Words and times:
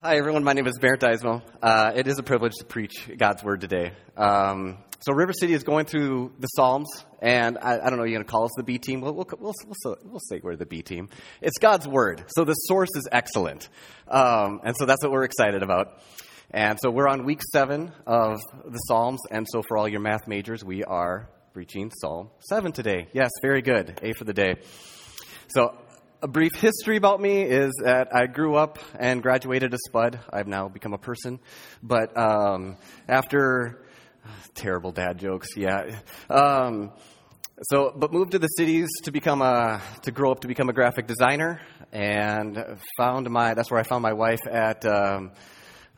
Hi, 0.00 0.16
everyone. 0.16 0.44
My 0.44 0.52
name 0.52 0.68
is 0.68 0.78
Barrett 0.80 1.00
Deismo. 1.00 1.42
Uh, 1.60 1.90
it 1.96 2.06
is 2.06 2.20
a 2.20 2.22
privilege 2.22 2.52
to 2.60 2.64
preach 2.64 3.10
God's 3.16 3.42
Word 3.42 3.60
today. 3.60 3.90
Um, 4.16 4.78
so, 5.00 5.12
River 5.12 5.32
City 5.32 5.54
is 5.54 5.64
going 5.64 5.86
through 5.86 6.34
the 6.38 6.46
Psalms, 6.46 6.86
and 7.20 7.58
I, 7.58 7.80
I 7.80 7.90
don't 7.90 7.98
know, 7.98 8.04
you're 8.04 8.14
going 8.14 8.24
to 8.24 8.30
call 8.30 8.44
us 8.44 8.52
the 8.56 8.62
B 8.62 8.78
team? 8.78 9.00
We'll, 9.00 9.12
we'll, 9.12 9.26
we'll, 9.40 9.54
we'll, 9.66 10.20
say 10.20 10.38
we're 10.40 10.54
the 10.54 10.66
B 10.66 10.82
team. 10.82 11.08
It's 11.42 11.58
God's 11.58 11.88
Word, 11.88 12.22
so 12.28 12.44
the 12.44 12.52
source 12.52 12.90
is 12.94 13.08
excellent. 13.10 13.68
Um, 14.06 14.60
and 14.62 14.76
so 14.78 14.86
that's 14.86 15.02
what 15.02 15.10
we're 15.10 15.24
excited 15.24 15.64
about. 15.64 16.00
And 16.52 16.78
so 16.80 16.92
we're 16.92 17.08
on 17.08 17.24
week 17.24 17.40
seven 17.52 17.90
of 18.06 18.38
the 18.66 18.78
Psalms, 18.78 19.18
and 19.32 19.48
so 19.50 19.62
for 19.66 19.78
all 19.78 19.88
your 19.88 20.00
math 20.00 20.28
majors, 20.28 20.64
we 20.64 20.84
are 20.84 21.28
preaching 21.52 21.90
Psalm 21.90 22.30
7 22.50 22.70
today. 22.70 23.08
Yes, 23.12 23.30
very 23.42 23.62
good. 23.62 23.98
A 24.04 24.12
for 24.12 24.22
the 24.22 24.32
day. 24.32 24.58
So, 25.48 25.76
a 26.20 26.28
brief 26.28 26.54
history 26.54 26.96
about 26.96 27.20
me 27.20 27.42
is 27.42 27.72
that 27.84 28.14
I 28.14 28.26
grew 28.26 28.56
up 28.56 28.78
and 28.98 29.22
graduated 29.22 29.72
as 29.72 29.80
Spud. 29.86 30.18
I've 30.32 30.48
now 30.48 30.68
become 30.68 30.92
a 30.92 30.98
person. 30.98 31.38
But 31.82 32.16
um, 32.16 32.76
after 33.08 33.86
terrible 34.54 34.90
dad 34.90 35.18
jokes, 35.18 35.48
yeah. 35.56 35.96
Um, 36.28 36.92
so, 37.62 37.92
but 37.94 38.12
moved 38.12 38.32
to 38.32 38.38
the 38.38 38.48
cities 38.48 38.88
to 39.04 39.12
become 39.12 39.42
a 39.42 39.80
to 40.02 40.10
grow 40.10 40.32
up 40.32 40.40
to 40.40 40.48
become 40.48 40.68
a 40.68 40.72
graphic 40.72 41.06
designer, 41.06 41.60
and 41.92 42.78
found 42.96 43.28
my 43.30 43.54
that's 43.54 43.70
where 43.70 43.80
I 43.80 43.84
found 43.84 44.02
my 44.02 44.12
wife 44.12 44.46
at. 44.50 44.84
Um, 44.84 45.32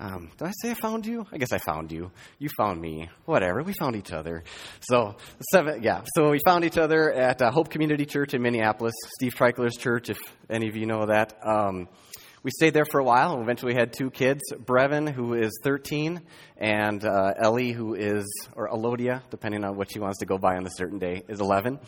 um, 0.01 0.31
did 0.39 0.49
I 0.49 0.53
say 0.63 0.71
I 0.71 0.75
found 0.75 1.05
you? 1.05 1.27
I 1.31 1.37
guess 1.37 1.53
I 1.53 1.59
found 1.59 1.93
you. 1.93 2.11
You 2.39 2.49
found 2.57 2.81
me. 2.81 3.11
Whatever. 3.27 3.63
We 3.63 3.75
found 3.75 3.97
each 3.97 4.13
other. 4.13 4.45
So 4.81 5.17
seven, 5.53 5.83
yeah. 5.83 6.03
So 6.17 6.31
we 6.31 6.41
found 6.43 6.65
each 6.65 6.79
other 6.79 7.13
at 7.13 7.43
uh, 7.43 7.51
Hope 7.51 7.69
Community 7.69 8.07
Church 8.07 8.33
in 8.33 8.41
Minneapolis, 8.41 8.95
Steve 9.17 9.35
Treichler's 9.35 9.77
church, 9.77 10.09
if 10.09 10.19
any 10.49 10.69
of 10.69 10.77
you 10.77 10.87
know 10.87 11.05
that. 11.05 11.35
Um, 11.45 11.87
we 12.43 12.51
stayed 12.51 12.73
there 12.73 12.87
for 12.87 12.99
a 12.99 13.05
while 13.05 13.35
and 13.35 13.43
eventually 13.43 13.75
had 13.75 13.93
two 13.93 14.09
kids 14.09 14.41
Brevin, 14.55 15.13
who 15.13 15.35
is 15.35 15.51
13, 15.63 16.23
and 16.57 17.05
uh, 17.05 17.35
Ellie, 17.39 17.73
who 17.73 17.93
is, 17.95 18.25
or 18.57 18.71
Elodia, 18.73 19.23
depending 19.31 19.63
on 19.65 19.77
what 19.77 19.93
she 19.93 19.99
wants 19.99 20.21
to 20.21 20.27
go 20.27 20.39
by 20.39 20.57
on 20.57 20.67
a 20.67 20.71
certain 20.71 20.99
day, 20.99 21.23
is 21.29 21.41
11. 21.41 21.79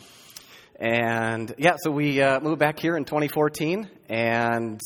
And 0.79 1.51
yeah, 1.57 1.77
so 1.81 1.89
we 1.89 2.21
uh, 2.21 2.39
moved 2.39 2.59
back 2.59 2.79
here 2.79 2.95
in 2.95 3.05
2014 3.05 3.89
and 4.09 4.79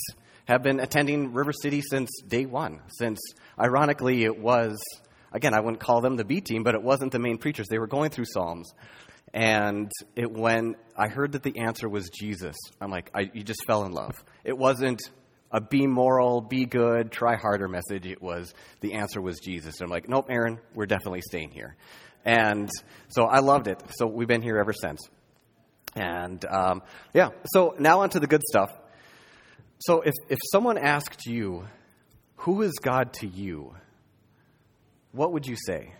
have 0.48 0.64
been 0.64 0.80
attending 0.80 1.34
River 1.34 1.52
City 1.52 1.81
since 1.81 2.09
day 2.26 2.45
one. 2.45 2.81
Since, 2.98 3.20
ironically, 3.59 4.23
it 4.23 4.40
was, 4.40 4.78
again, 5.31 5.54
I 5.54 5.59
wouldn't 5.59 5.81
call 5.81 6.02
them 6.02 6.16
the 6.16 6.23
B 6.23 6.42
team, 6.42 6.64
but 6.64 6.73
it 6.73 6.81
wasn't 6.81 7.12
the 7.12 7.20
main 7.20 7.38
preachers. 7.38 7.67
They 7.70 7.80
were 7.80 7.88
going 7.88 8.09
through 8.12 8.26
Psalms. 8.26 8.72
And 9.34 9.92
it, 10.16 10.31
when 10.31 10.76
I 10.95 11.09
heard 11.09 11.34
that 11.34 11.44
the 11.44 11.59
answer 11.59 11.89
was 11.89 12.09
Jesus, 12.09 12.56
I'm 12.80 12.89
like, 12.89 13.12
I, 13.14 13.30
you 13.34 13.44
just 13.44 13.59
fell 13.67 13.84
in 13.84 13.92
love. 13.92 14.16
It 14.45 14.58
wasn't 14.58 15.02
a 15.52 15.59
be 15.59 15.86
moral, 15.86 16.42
be 16.42 16.66
good, 16.66 17.11
try 17.11 17.36
harder 17.36 17.67
message. 17.67 18.06
It 18.06 18.22
was 18.22 18.54
the 18.80 18.94
answer 18.94 19.22
was 19.22 19.39
Jesus. 19.39 19.80
And 19.80 19.88
I'm 19.88 19.92
like, 19.92 20.08
nope, 20.08 20.28
Aaron, 20.30 20.59
we're 20.73 20.86
definitely 20.86 21.22
staying 21.22 21.52
here. 21.52 21.76
And 22.23 22.70
so 23.09 23.26
I 23.26 23.39
loved 23.39 23.67
it. 23.67 23.82
So 23.98 24.08
we've 24.08 24.28
been 24.28 24.42
here 24.42 24.58
ever 24.58 24.73
since. 24.73 25.02
And 25.95 26.44
um, 26.45 26.84
yeah, 27.14 27.30
so 27.48 27.76
now 27.80 28.02
on 28.02 28.09
to 28.11 28.20
the 28.20 28.28
good 28.28 28.44
stuff. 28.44 28.72
So 29.80 30.02
if, 30.02 30.14
if 30.30 30.39
someone 30.52 30.78
asked 30.78 31.25
you, 31.25 31.67
Who 32.38 32.61
is 32.61 32.73
God 32.81 33.14
to 33.14 33.28
you? 33.28 33.73
What 35.11 35.33
would 35.33 35.45
you 35.47 35.56
say? 35.66 35.94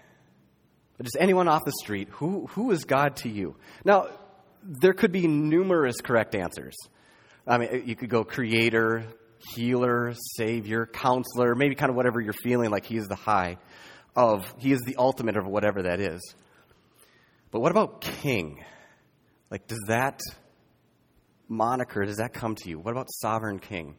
Just 1.02 1.18
anyone 1.20 1.48
off 1.48 1.64
the 1.64 1.74
street, 1.84 2.10
who, 2.10 2.48
who 2.48 2.72
is 2.72 2.84
God 2.86 3.18
to 3.18 3.30
you? 3.30 3.56
Now, 3.86 4.08
there 4.64 4.94
could 4.94 5.12
be 5.12 5.28
numerous 5.28 6.02
correct 6.02 6.34
answers. 6.34 6.76
I 7.46 7.60
mean, 7.60 7.84
you 7.86 7.96
could 7.96 8.10
go 8.10 8.24
creator, 8.24 9.06
healer, 9.56 10.14
savior, 10.38 10.86
counselor, 10.88 11.54
maybe 11.56 11.76
kind 11.76 11.90
of 11.92 11.96
whatever 11.96 12.20
you're 12.20 12.34
feeling 12.34 12.72
like 12.72 12.86
he 12.86 12.98
is 12.98 13.08
the 13.08 13.16
high 13.16 13.58
of, 14.16 14.52
he 14.58 14.72
is 14.72 14.82
the 14.82 14.96
ultimate 14.98 15.38
of 15.38 15.46
whatever 15.46 15.84
that 15.84 16.00
is. 16.00 16.22
But 17.52 17.62
what 17.62 17.72
about 17.72 18.02
king? 18.02 18.64
Like, 19.52 19.68
does 19.68 19.80
that 19.88 20.20
moniker 21.48 22.06
does 22.06 22.18
that 22.18 22.34
come 22.34 22.56
to 22.56 22.70
you? 22.70 22.80
What 22.80 22.92
about 22.92 23.08
sovereign 23.10 23.60
king? 23.60 23.96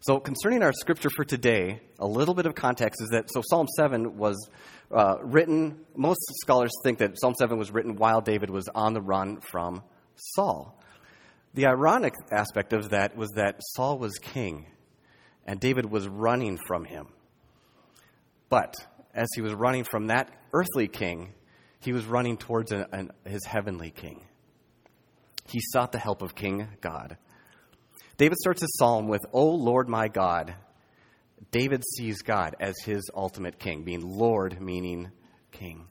So, 0.00 0.20
concerning 0.20 0.62
our 0.62 0.72
scripture 0.72 1.10
for 1.10 1.24
today, 1.24 1.80
a 1.98 2.06
little 2.06 2.34
bit 2.34 2.46
of 2.46 2.54
context 2.54 3.02
is 3.02 3.08
that 3.10 3.30
so 3.32 3.42
Psalm 3.44 3.66
7 3.76 4.16
was 4.16 4.48
uh, 4.92 5.16
written, 5.22 5.80
most 5.96 6.20
scholars 6.40 6.70
think 6.84 6.98
that 6.98 7.18
Psalm 7.20 7.34
7 7.36 7.58
was 7.58 7.72
written 7.72 7.96
while 7.96 8.20
David 8.20 8.48
was 8.48 8.68
on 8.74 8.94
the 8.94 9.00
run 9.00 9.40
from 9.40 9.82
Saul. 10.14 10.80
The 11.54 11.66
ironic 11.66 12.14
aspect 12.30 12.72
of 12.72 12.90
that 12.90 13.16
was 13.16 13.30
that 13.30 13.56
Saul 13.74 13.98
was 13.98 14.18
king 14.18 14.66
and 15.44 15.58
David 15.58 15.90
was 15.90 16.06
running 16.06 16.58
from 16.68 16.84
him. 16.84 17.08
But 18.48 18.76
as 19.14 19.26
he 19.34 19.40
was 19.40 19.52
running 19.52 19.82
from 19.82 20.06
that 20.06 20.30
earthly 20.52 20.86
king, 20.86 21.32
he 21.80 21.92
was 21.92 22.04
running 22.04 22.36
towards 22.36 22.70
an, 22.70 22.86
an, 22.92 23.10
his 23.24 23.44
heavenly 23.44 23.90
king 23.90 24.27
he 25.50 25.60
sought 25.60 25.92
the 25.92 25.98
help 25.98 26.22
of 26.22 26.34
King 26.34 26.68
God. 26.80 27.16
David 28.16 28.38
starts 28.38 28.60
his 28.60 28.76
psalm 28.76 29.08
with, 29.08 29.22
O 29.32 29.50
Lord 29.50 29.88
my 29.88 30.08
God. 30.08 30.54
David 31.50 31.84
sees 31.96 32.22
God 32.22 32.56
as 32.60 32.74
his 32.84 33.10
ultimate 33.14 33.58
king, 33.58 33.84
being 33.84 34.18
Lord, 34.18 34.60
meaning 34.60 35.10
king. 35.52 35.86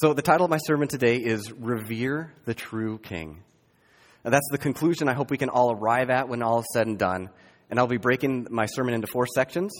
So 0.00 0.14
the 0.14 0.22
title 0.22 0.44
of 0.44 0.50
my 0.50 0.58
sermon 0.58 0.86
today 0.86 1.16
is 1.16 1.52
Revere 1.52 2.32
the 2.44 2.54
True 2.54 2.98
King. 2.98 3.42
And 4.24 4.32
that's 4.32 4.48
the 4.50 4.58
conclusion 4.58 5.08
I 5.08 5.14
hope 5.14 5.30
we 5.30 5.38
can 5.38 5.48
all 5.48 5.72
arrive 5.72 6.08
at 6.08 6.28
when 6.28 6.42
all 6.42 6.60
is 6.60 6.66
said 6.72 6.86
and 6.86 6.98
done. 6.98 7.30
And 7.68 7.80
I'll 7.80 7.88
be 7.88 7.96
breaking 7.96 8.46
my 8.50 8.66
sermon 8.66 8.94
into 8.94 9.08
four 9.08 9.26
sections. 9.26 9.72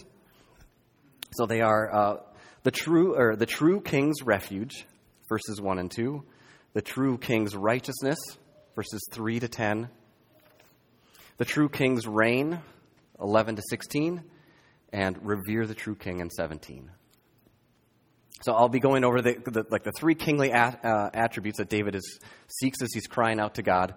So 1.34 1.46
they 1.46 1.60
are 1.60 1.94
uh, 1.94 2.16
the 2.64 2.70
true 2.72 3.16
or 3.16 3.36
the 3.36 3.46
true 3.46 3.80
king's 3.80 4.22
refuge, 4.22 4.86
verses 5.28 5.60
one 5.60 5.78
and 5.78 5.90
two, 5.90 6.24
the 6.72 6.82
true 6.82 7.16
king's 7.16 7.54
righteousness, 7.54 8.18
verses 8.78 9.02
3 9.10 9.40
to 9.40 9.48
10. 9.48 9.88
The 11.38 11.44
true 11.44 11.68
king's 11.68 12.06
reign, 12.06 12.60
11 13.20 13.56
to 13.56 13.62
16. 13.68 14.22
And 14.92 15.18
revere 15.26 15.66
the 15.66 15.74
true 15.74 15.96
king 15.96 16.20
in 16.20 16.30
17. 16.30 16.88
So 18.42 18.52
I'll 18.52 18.68
be 18.68 18.78
going 18.78 19.04
over 19.04 19.20
the, 19.20 19.34
the 19.44 19.66
like 19.68 19.82
the 19.82 19.90
three 19.90 20.14
kingly 20.14 20.52
at, 20.52 20.84
uh, 20.84 21.10
attributes 21.12 21.58
that 21.58 21.68
David 21.68 21.96
is, 21.96 22.20
seeks 22.46 22.80
as 22.80 22.90
he's 22.94 23.08
crying 23.08 23.40
out 23.40 23.56
to 23.56 23.62
God, 23.62 23.94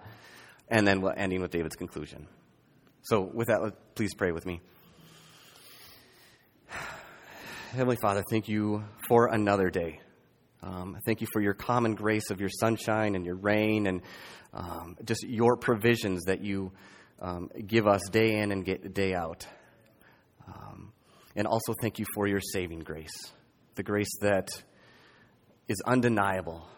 and 0.68 0.84
then 0.84 1.00
we'll 1.00 1.14
ending 1.16 1.40
with 1.40 1.52
David's 1.52 1.76
conclusion. 1.76 2.26
So 3.02 3.20
with 3.20 3.46
that, 3.46 3.72
please 3.94 4.14
pray 4.14 4.32
with 4.32 4.44
me. 4.44 4.60
Heavenly 7.70 7.96
Father, 8.02 8.24
thank 8.28 8.48
you 8.48 8.84
for 9.08 9.28
another 9.28 9.70
day. 9.70 10.00
Um, 10.62 10.96
thank 11.04 11.20
you 11.20 11.26
for 11.32 11.42
your 11.42 11.54
common 11.54 11.94
grace 11.94 12.30
of 12.30 12.40
your 12.40 12.48
sunshine 12.48 13.16
and 13.16 13.24
your 13.24 13.34
rain 13.34 13.86
and 13.86 14.02
um, 14.54 14.96
just 15.04 15.24
your 15.26 15.56
provisions 15.56 16.24
that 16.26 16.42
you 16.42 16.72
um, 17.20 17.50
give 17.66 17.86
us 17.86 18.02
day 18.10 18.38
in 18.38 18.52
and 18.52 18.64
get, 18.64 18.94
day 18.94 19.14
out. 19.14 19.46
Um, 20.46 20.92
and 21.34 21.46
also 21.46 21.74
thank 21.80 21.98
you 21.98 22.04
for 22.14 22.28
your 22.28 22.40
saving 22.40 22.80
grace, 22.80 23.32
the 23.74 23.82
grace 23.82 24.10
that 24.20 24.50
is 25.66 25.82
undeniable. 25.84 26.68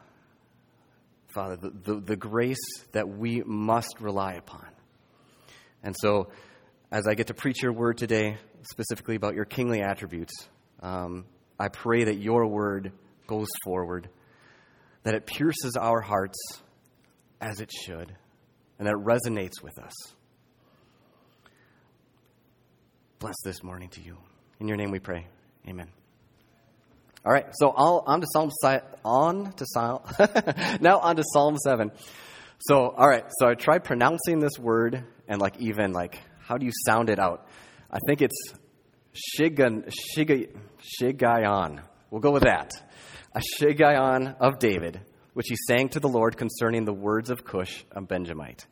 Father, 1.34 1.56
the, 1.56 1.70
the, 1.70 2.00
the 2.00 2.16
grace 2.16 2.84
that 2.92 3.08
we 3.08 3.42
must 3.44 4.00
rely 4.00 4.34
upon. 4.34 4.68
And 5.82 5.94
so, 5.98 6.28
as 6.92 7.08
I 7.08 7.14
get 7.14 7.26
to 7.26 7.34
preach 7.34 7.60
your 7.60 7.72
word 7.72 7.98
today, 7.98 8.36
specifically 8.62 9.16
about 9.16 9.34
your 9.34 9.44
kingly 9.44 9.82
attributes, 9.82 10.32
um, 10.80 11.24
I 11.58 11.68
pray 11.68 12.04
that 12.04 12.18
your 12.18 12.46
word 12.46 12.92
goes 13.26 13.48
forward, 13.64 14.08
that 15.02 15.14
it 15.14 15.26
pierces 15.26 15.76
our 15.80 16.00
hearts 16.00 16.38
as 17.40 17.60
it 17.60 17.70
should, 17.72 18.14
and 18.78 18.88
that 18.88 18.94
resonates 18.94 19.62
with 19.62 19.78
us. 19.78 19.92
Bless 23.18 23.34
this 23.44 23.62
morning 23.62 23.88
to 23.90 24.02
you. 24.02 24.16
In 24.60 24.68
your 24.68 24.76
name 24.76 24.90
we 24.90 24.98
pray. 24.98 25.26
Amen. 25.68 25.88
All 27.24 27.32
right, 27.32 27.46
so 27.52 27.72
I'll, 27.74 28.04
on 28.06 28.20
to 28.20 28.26
Psalm 28.30 28.50
on 29.02 29.52
to 29.54 29.64
Psalm 29.66 30.02
now 30.82 30.98
on 30.98 31.16
to 31.16 31.22
Psalm 31.32 31.56
seven. 31.56 31.90
So 32.58 32.90
all 32.90 33.08
right, 33.08 33.24
so 33.38 33.48
I 33.48 33.54
tried 33.54 33.84
pronouncing 33.84 34.40
this 34.40 34.58
word 34.58 35.04
and 35.26 35.40
like 35.40 35.58
even 35.58 35.92
like 35.92 36.20
how 36.40 36.58
do 36.58 36.66
you 36.66 36.72
sound 36.84 37.08
it 37.08 37.18
out? 37.18 37.48
I 37.90 37.98
think 38.06 38.20
it's 38.20 38.52
shigan 39.14 39.90
shiga 40.14 40.54
shiggaion. 41.00 41.82
We'll 42.10 42.20
go 42.20 42.30
with 42.30 42.42
that. 42.42 42.72
A 43.34 43.42
shiggaion 43.60 44.36
of 44.38 44.58
David 44.58 45.00
which 45.34 45.48
he 45.48 45.56
sang 45.68 45.88
to 45.90 46.00
the 46.00 46.08
Lord 46.08 46.36
concerning 46.36 46.84
the 46.84 46.94
words 46.94 47.28
of 47.28 47.44
Cush, 47.44 47.84
a 47.90 48.00
Benjamite. 48.00 48.66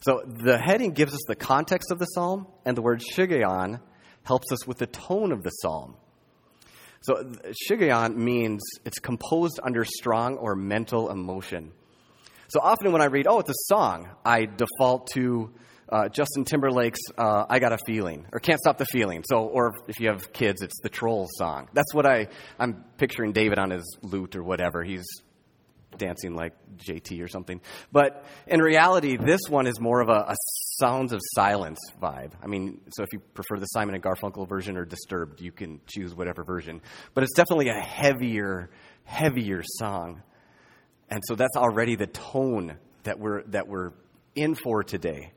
So 0.00 0.22
the 0.24 0.58
heading 0.58 0.92
gives 0.92 1.12
us 1.12 1.20
the 1.28 1.36
context 1.36 1.90
of 1.90 1.98
the 1.98 2.06
psalm, 2.06 2.46
and 2.64 2.76
the 2.76 2.82
word 2.82 3.02
shiggaion 3.02 3.80
helps 4.24 4.50
us 4.52 4.66
with 4.66 4.78
the 4.78 4.86
tone 4.86 5.32
of 5.32 5.42
the 5.42 5.50
psalm. 5.50 5.96
So 7.02 7.32
shiggaion 7.68 8.16
means 8.16 8.62
it's 8.84 9.00
composed 9.00 9.60
under 9.62 9.84
strong 9.84 10.36
or 10.36 10.54
mental 10.54 11.10
emotion. 11.10 11.72
So 12.48 12.60
often 12.60 12.92
when 12.92 13.02
I 13.02 13.06
read, 13.06 13.26
oh, 13.26 13.40
it's 13.40 13.50
a 13.50 13.64
song, 13.66 14.08
I 14.24 14.46
default 14.46 15.08
to 15.14 15.52
uh, 15.92 16.08
Justin 16.08 16.44
Timberlake's 16.44 17.00
uh, 17.18 17.44
"I 17.48 17.58
Got 17.58 17.72
a 17.72 17.78
Feeling" 17.86 18.26
or 18.32 18.40
"Can't 18.40 18.58
Stop 18.58 18.78
the 18.78 18.86
Feeling." 18.86 19.22
So, 19.28 19.44
or 19.44 19.72
if 19.88 20.00
you 20.00 20.08
have 20.08 20.32
kids, 20.32 20.62
it's 20.62 20.80
the 20.82 20.88
Trolls 20.88 21.30
song. 21.36 21.68
That's 21.72 21.92
what 21.94 22.06
I 22.06 22.28
I'm 22.58 22.84
picturing 22.96 23.32
David 23.32 23.58
on 23.58 23.70
his 23.70 23.98
lute 24.02 24.34
or 24.34 24.42
whatever. 24.42 24.82
He's 24.82 25.04
dancing 25.98 26.34
like 26.34 26.54
JT 26.78 27.22
or 27.22 27.28
something. 27.28 27.60
But 27.90 28.24
in 28.46 28.60
reality, 28.60 29.16
this 29.16 29.40
one 29.48 29.66
is 29.66 29.78
more 29.80 30.00
of 30.00 30.08
a, 30.08 30.32
a 30.32 30.36
sounds 30.80 31.12
of 31.12 31.20
silence 31.34 31.78
vibe. 32.00 32.32
I 32.42 32.46
mean, 32.46 32.80
so 32.90 33.02
if 33.02 33.10
you 33.12 33.20
prefer 33.20 33.58
the 33.58 33.66
Simon 33.66 33.94
and 33.94 34.02
Garfunkel 34.02 34.48
version 34.48 34.76
or 34.76 34.84
Disturbed, 34.84 35.40
you 35.40 35.52
can 35.52 35.80
choose 35.86 36.14
whatever 36.14 36.44
version. 36.44 36.80
But 37.14 37.24
it's 37.24 37.34
definitely 37.34 37.68
a 37.68 37.80
heavier, 37.80 38.70
heavier 39.04 39.62
song. 39.64 40.22
And 41.10 41.22
so 41.26 41.34
that's 41.34 41.56
already 41.56 41.96
the 41.96 42.06
tone 42.06 42.78
that 43.02 43.18
we're, 43.18 43.42
that 43.48 43.68
we're 43.68 43.90
in 44.34 44.54
for 44.54 44.82
today. 44.82 45.32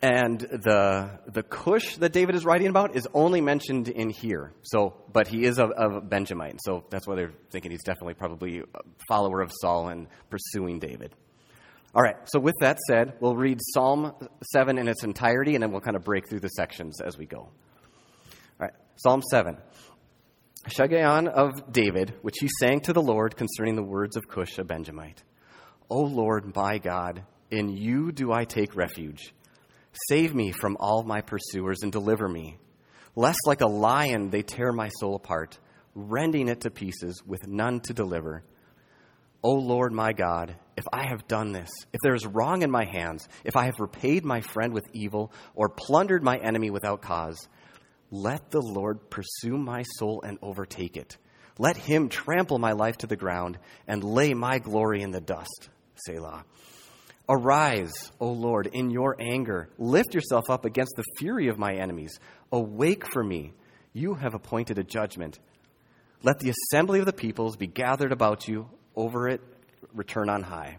And 0.00 0.38
the, 0.38 1.18
the 1.26 1.42
Cush 1.42 1.96
that 1.96 2.12
David 2.12 2.36
is 2.36 2.44
writing 2.44 2.68
about 2.68 2.94
is 2.94 3.08
only 3.14 3.40
mentioned 3.40 3.88
in 3.88 4.10
here. 4.10 4.52
So, 4.62 4.94
but 5.12 5.26
he 5.26 5.44
is 5.44 5.58
of, 5.58 5.70
of 5.72 6.08
Benjamite. 6.08 6.60
So 6.64 6.84
that's 6.88 7.06
why 7.06 7.16
they're 7.16 7.32
thinking 7.50 7.72
he's 7.72 7.82
definitely 7.82 8.14
probably 8.14 8.60
a 8.60 8.64
follower 9.08 9.40
of 9.40 9.50
Saul 9.60 9.88
and 9.88 10.06
pursuing 10.30 10.78
David. 10.78 11.14
All 11.94 12.02
right, 12.02 12.16
so 12.26 12.38
with 12.38 12.54
that 12.60 12.78
said, 12.86 13.14
we'll 13.18 13.34
read 13.34 13.58
Psalm 13.74 14.12
7 14.52 14.78
in 14.78 14.88
its 14.88 15.02
entirety, 15.02 15.54
and 15.54 15.62
then 15.62 15.72
we'll 15.72 15.80
kind 15.80 15.96
of 15.96 16.04
break 16.04 16.28
through 16.28 16.40
the 16.40 16.48
sections 16.48 17.00
as 17.00 17.16
we 17.16 17.24
go. 17.24 17.38
All 17.38 17.50
right, 18.60 18.74
Psalm 18.96 19.22
7. 19.30 19.56
Shiggaion 20.68 21.28
of 21.28 21.72
David, 21.72 22.14
which 22.22 22.36
he 22.40 22.48
sang 22.60 22.80
to 22.82 22.92
the 22.92 23.02
Lord 23.02 23.36
concerning 23.36 23.74
the 23.74 23.82
words 23.82 24.16
of 24.16 24.28
Cush, 24.28 24.58
a 24.58 24.64
Benjamite. 24.64 25.24
O 25.88 26.02
Lord, 26.02 26.54
my 26.54 26.76
God, 26.76 27.24
in 27.50 27.68
you 27.70 28.12
do 28.12 28.32
I 28.32 28.44
take 28.44 28.76
refuge. 28.76 29.32
Save 30.08 30.34
me 30.34 30.52
from 30.52 30.76
all 30.78 31.02
my 31.02 31.20
pursuers 31.20 31.82
and 31.82 31.92
deliver 31.92 32.28
me. 32.28 32.58
Lest 33.16 33.40
like 33.46 33.60
a 33.60 33.66
lion 33.66 34.30
they 34.30 34.42
tear 34.42 34.72
my 34.72 34.88
soul 35.00 35.16
apart, 35.16 35.58
rending 35.94 36.48
it 36.48 36.60
to 36.62 36.70
pieces 36.70 37.22
with 37.26 37.46
none 37.46 37.80
to 37.80 37.92
deliver. 37.92 38.44
O 39.42 39.52
Lord 39.52 39.92
my 39.92 40.12
God, 40.12 40.56
if 40.76 40.84
I 40.92 41.06
have 41.08 41.28
done 41.28 41.52
this, 41.52 41.70
if 41.92 42.00
there 42.02 42.14
is 42.14 42.26
wrong 42.26 42.62
in 42.62 42.70
my 42.70 42.84
hands, 42.84 43.28
if 43.44 43.56
I 43.56 43.66
have 43.66 43.78
repaid 43.78 44.24
my 44.24 44.40
friend 44.40 44.72
with 44.72 44.88
evil 44.92 45.32
or 45.54 45.68
plundered 45.68 46.22
my 46.22 46.36
enemy 46.38 46.70
without 46.70 47.02
cause, 47.02 47.48
let 48.10 48.50
the 48.50 48.62
Lord 48.62 49.10
pursue 49.10 49.56
my 49.56 49.82
soul 49.82 50.22
and 50.24 50.38
overtake 50.42 50.96
it. 50.96 51.16
Let 51.58 51.76
him 51.76 52.08
trample 52.08 52.58
my 52.58 52.72
life 52.72 52.98
to 52.98 53.06
the 53.06 53.16
ground 53.16 53.58
and 53.86 54.02
lay 54.02 54.34
my 54.34 54.58
glory 54.58 55.02
in 55.02 55.10
the 55.10 55.20
dust. 55.20 55.68
Selah. 56.06 56.44
Arise, 57.28 57.92
O 58.20 58.30
Lord, 58.32 58.68
in 58.68 58.90
your 58.90 59.14
anger. 59.20 59.68
Lift 59.78 60.14
yourself 60.14 60.48
up 60.48 60.64
against 60.64 60.94
the 60.96 61.04
fury 61.18 61.48
of 61.48 61.58
my 61.58 61.74
enemies. 61.74 62.18
Awake 62.50 63.04
for 63.12 63.22
me. 63.22 63.52
You 63.92 64.14
have 64.14 64.34
appointed 64.34 64.78
a 64.78 64.84
judgment. 64.84 65.38
Let 66.22 66.38
the 66.38 66.50
assembly 66.50 67.00
of 67.00 67.06
the 67.06 67.12
peoples 67.12 67.56
be 67.56 67.66
gathered 67.66 68.12
about 68.12 68.48
you. 68.48 68.68
Over 68.96 69.28
it, 69.28 69.42
return 69.92 70.30
on 70.30 70.42
high. 70.42 70.78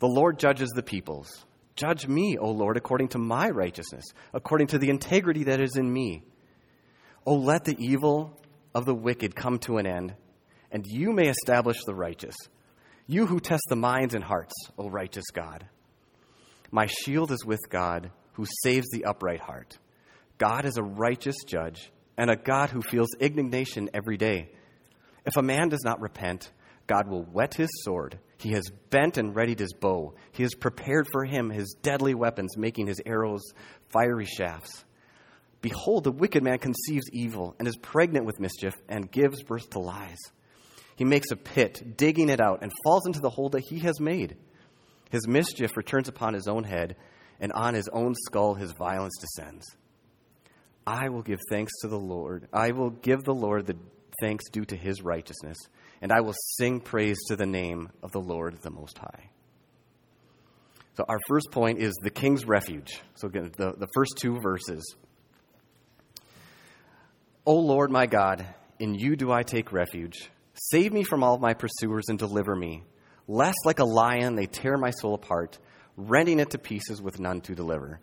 The 0.00 0.08
Lord 0.08 0.38
judges 0.38 0.70
the 0.70 0.82
peoples. 0.82 1.44
Judge 1.76 2.06
me, 2.06 2.36
O 2.38 2.50
Lord, 2.50 2.76
according 2.76 3.08
to 3.08 3.18
my 3.18 3.48
righteousness, 3.48 4.04
according 4.32 4.68
to 4.68 4.78
the 4.78 4.90
integrity 4.90 5.44
that 5.44 5.60
is 5.60 5.76
in 5.76 5.92
me. 5.92 6.22
O 7.26 7.34
let 7.34 7.64
the 7.64 7.76
evil 7.78 8.38
of 8.74 8.84
the 8.84 8.94
wicked 8.94 9.34
come 9.34 9.58
to 9.60 9.78
an 9.78 9.86
end, 9.86 10.14
and 10.70 10.84
you 10.86 11.12
may 11.12 11.28
establish 11.28 11.76
the 11.84 11.94
righteous. 11.94 12.34
You 13.06 13.26
who 13.26 13.38
test 13.38 13.64
the 13.68 13.76
minds 13.76 14.14
and 14.14 14.24
hearts, 14.24 14.54
O 14.78 14.88
righteous 14.88 15.26
God. 15.32 15.66
My 16.70 16.86
shield 16.86 17.30
is 17.32 17.44
with 17.44 17.60
God, 17.68 18.10
who 18.32 18.46
saves 18.62 18.86
the 18.90 19.04
upright 19.04 19.40
heart. 19.40 19.78
God 20.38 20.64
is 20.64 20.78
a 20.78 20.82
righteous 20.82 21.36
judge 21.46 21.92
and 22.16 22.30
a 22.30 22.36
God 22.36 22.70
who 22.70 22.80
feels 22.80 23.10
indignation 23.20 23.90
every 23.92 24.16
day. 24.16 24.52
If 25.26 25.36
a 25.36 25.42
man 25.42 25.68
does 25.68 25.84
not 25.84 26.00
repent, 26.00 26.50
God 26.86 27.06
will 27.08 27.24
whet 27.24 27.54
his 27.54 27.68
sword. 27.82 28.18
He 28.38 28.52
has 28.52 28.70
bent 28.88 29.18
and 29.18 29.36
readied 29.36 29.58
his 29.58 29.74
bow. 29.74 30.14
He 30.32 30.42
has 30.42 30.54
prepared 30.54 31.06
for 31.12 31.24
him 31.24 31.50
his 31.50 31.76
deadly 31.82 32.14
weapons, 32.14 32.56
making 32.56 32.86
his 32.86 33.02
arrows 33.04 33.42
fiery 33.90 34.26
shafts. 34.26 34.84
Behold, 35.60 36.04
the 36.04 36.12
wicked 36.12 36.42
man 36.42 36.58
conceives 36.58 37.08
evil 37.12 37.54
and 37.58 37.68
is 37.68 37.76
pregnant 37.76 38.26
with 38.26 38.40
mischief 38.40 38.74
and 38.88 39.10
gives 39.10 39.42
birth 39.42 39.68
to 39.70 39.78
lies. 39.78 40.18
He 40.96 41.04
makes 41.04 41.30
a 41.32 41.36
pit, 41.36 41.96
digging 41.96 42.28
it 42.28 42.40
out, 42.40 42.62
and 42.62 42.72
falls 42.84 43.06
into 43.06 43.20
the 43.20 43.30
hole 43.30 43.48
that 43.50 43.64
he 43.68 43.80
has 43.80 44.00
made. 44.00 44.36
His 45.10 45.26
mischief 45.26 45.76
returns 45.76 46.08
upon 46.08 46.34
his 46.34 46.46
own 46.46 46.64
head, 46.64 46.96
and 47.40 47.52
on 47.52 47.74
his 47.74 47.88
own 47.92 48.14
skull 48.26 48.54
his 48.54 48.72
violence 48.72 49.14
descends. 49.20 49.64
I 50.86 51.08
will 51.08 51.22
give 51.22 51.40
thanks 51.50 51.72
to 51.82 51.88
the 51.88 51.98
Lord. 51.98 52.48
I 52.52 52.72
will 52.72 52.90
give 52.90 53.24
the 53.24 53.34
Lord 53.34 53.66
the 53.66 53.76
thanks 54.20 54.44
due 54.50 54.64
to 54.66 54.76
his 54.76 55.02
righteousness, 55.02 55.56
and 56.00 56.12
I 56.12 56.20
will 56.20 56.34
sing 56.56 56.80
praise 56.80 57.18
to 57.28 57.36
the 57.36 57.46
name 57.46 57.90
of 58.02 58.12
the 58.12 58.20
Lord 58.20 58.58
the 58.62 58.70
Most 58.70 58.98
High. 58.98 59.30
So, 60.96 61.04
our 61.08 61.18
first 61.26 61.50
point 61.50 61.80
is 61.80 61.92
the 62.02 62.10
king's 62.10 62.44
refuge. 62.44 63.00
So, 63.16 63.26
again, 63.26 63.50
the, 63.56 63.72
the 63.72 63.88
first 63.94 64.12
two 64.16 64.38
verses. 64.40 64.94
O 67.44 67.56
Lord 67.56 67.90
my 67.90 68.06
God, 68.06 68.46
in 68.78 68.94
you 68.94 69.16
do 69.16 69.32
I 69.32 69.42
take 69.42 69.72
refuge. 69.72 70.30
Save 70.54 70.92
me 70.92 71.02
from 71.02 71.22
all 71.22 71.38
my 71.38 71.54
pursuers 71.54 72.04
and 72.08 72.18
deliver 72.18 72.54
me. 72.54 72.84
Lest 73.26 73.58
like 73.64 73.78
a 73.78 73.84
lion 73.84 74.34
they 74.34 74.46
tear 74.46 74.76
my 74.76 74.90
soul 74.90 75.14
apart, 75.14 75.58
rending 75.96 76.40
it 76.40 76.50
to 76.50 76.58
pieces 76.58 77.00
with 77.00 77.18
none 77.18 77.40
to 77.42 77.54
deliver. 77.54 78.00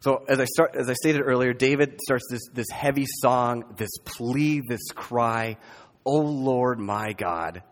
So 0.00 0.24
as 0.28 0.38
I 0.38 0.44
start, 0.44 0.76
as 0.76 0.90
I 0.90 0.94
stated 0.94 1.22
earlier, 1.22 1.52
David 1.52 1.98
starts 2.00 2.24
this, 2.30 2.42
this 2.52 2.70
heavy 2.70 3.06
song, 3.20 3.74
this 3.76 3.90
plea, 4.04 4.60
this 4.68 4.90
cry, 4.94 5.56
"O 6.04 6.18
Lord, 6.18 6.78
my 6.78 7.12
God." 7.12 7.62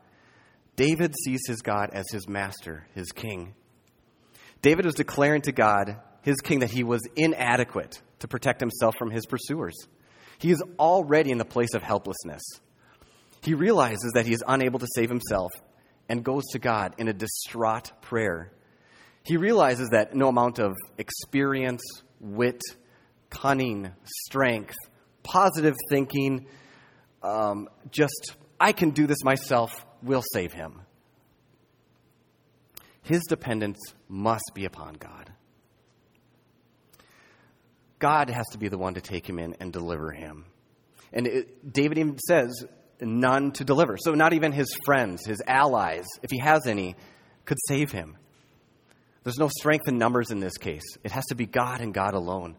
David 0.77 1.15
sees 1.25 1.41
his 1.47 1.61
God 1.61 1.91
as 1.93 2.07
his 2.11 2.27
master, 2.27 2.87
his 2.95 3.13
king. 3.13 3.55
David 4.63 4.87
was 4.87 4.95
declaring 4.95 5.43
to 5.43 5.53
God, 5.53 6.01
his 6.23 6.41
king, 6.41 6.61
that 6.61 6.71
he 6.71 6.85
was 6.85 7.03
inadequate 7.17 8.01
to 8.21 8.29
protect 8.29 8.61
himself 8.61 8.97
from 8.97 9.11
his 9.11 9.27
pursuers. 9.27 9.75
He 10.39 10.51
is 10.51 10.63
already 10.79 11.31
in 11.31 11.39
the 11.39 11.45
place 11.45 11.75
of 11.75 11.83
helplessness. 11.83 12.43
He 13.43 13.55
realizes 13.55 14.13
that 14.15 14.27
he 14.27 14.33
is 14.33 14.43
unable 14.47 14.79
to 14.79 14.87
save 14.95 15.09
himself 15.09 15.51
and 16.09 16.25
goes 16.25 16.45
to 16.53 16.59
God 16.59 16.95
in 16.99 17.09
a 17.09 17.13
distraught 17.13 17.93
prayer. 18.01 18.53
He 19.25 19.37
realizes 19.37 19.91
that 19.91 20.15
no 20.15 20.29
amount 20.29 20.59
of 20.59 20.77
experience, 20.99 21.83
wit, 22.21 22.61
cunning, 23.31 23.93
strength, 24.27 24.75
positive 25.23 25.75
thinking, 25.91 26.47
um, 27.23 27.69
just, 27.91 28.35
I 28.61 28.73
can 28.73 28.91
do 28.91 29.07
this 29.07 29.25
myself, 29.25 29.85
will 30.03 30.23
save 30.33 30.53
him. 30.53 30.83
His 33.03 33.23
dependence 33.29 33.79
must 34.09 34.53
be 34.55 34.65
upon 34.65 34.95
God. 34.95 35.33
God 37.99 38.31
has 38.31 38.47
to 38.53 38.59
be 38.59 38.69
the 38.69 38.79
one 38.79 38.95
to 38.95 39.01
take 39.01 39.29
him 39.29 39.39
in 39.39 39.57
and 39.61 39.73
deliver 39.73 40.11
him. 40.11 40.45
And 41.13 41.27
it, 41.27 41.73
David 41.73 41.99
even 41.99 42.19
says, 42.19 42.65
none 43.03 43.53
to 43.53 43.65
deliver. 43.65 43.97
So, 43.99 44.15
not 44.15 44.33
even 44.33 44.53
his 44.53 44.75
friends, 44.85 45.27
his 45.27 45.43
allies, 45.47 46.07
if 46.23 46.31
he 46.31 46.39
has 46.39 46.67
any, 46.67 46.97
could 47.45 47.59
save 47.69 47.93
him. 47.93 48.17
There's 49.25 49.39
no 49.39 49.49
strength 49.49 49.89
in 49.89 49.99
numbers 49.99 50.31
in 50.31 50.41
this 50.41 50.57
case. 50.59 50.83
It 51.05 51.13
has 51.13 51.25
to 51.27 51.35
be 51.35 51.47
God 51.47 51.81
and 51.81 51.95
God 51.95 52.15
alone. 52.15 52.57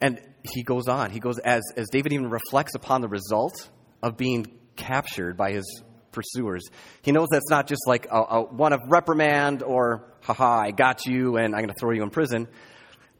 And 0.00 0.20
he 0.42 0.62
goes 0.62 0.88
on. 0.88 1.10
He 1.10 1.20
goes, 1.20 1.38
as, 1.38 1.62
as 1.76 1.88
David 1.90 2.12
even 2.12 2.30
reflects 2.30 2.74
upon 2.74 3.00
the 3.00 3.08
result 3.08 3.68
of 4.02 4.16
being 4.16 4.58
captured 4.76 5.36
by 5.36 5.52
his 5.52 5.82
pursuers, 6.10 6.62
he 7.02 7.12
knows 7.12 7.28
that's 7.30 7.50
not 7.50 7.68
just 7.68 7.82
like 7.86 8.06
a, 8.10 8.18
a 8.18 8.42
one 8.42 8.72
of 8.72 8.80
reprimand 8.88 9.62
or, 9.62 10.12
haha, 10.22 10.60
I 10.60 10.70
got 10.70 11.06
you 11.06 11.36
and 11.36 11.54
I'm 11.54 11.62
going 11.62 11.68
to 11.68 11.78
throw 11.78 11.92
you 11.92 12.02
in 12.02 12.10
prison. 12.10 12.48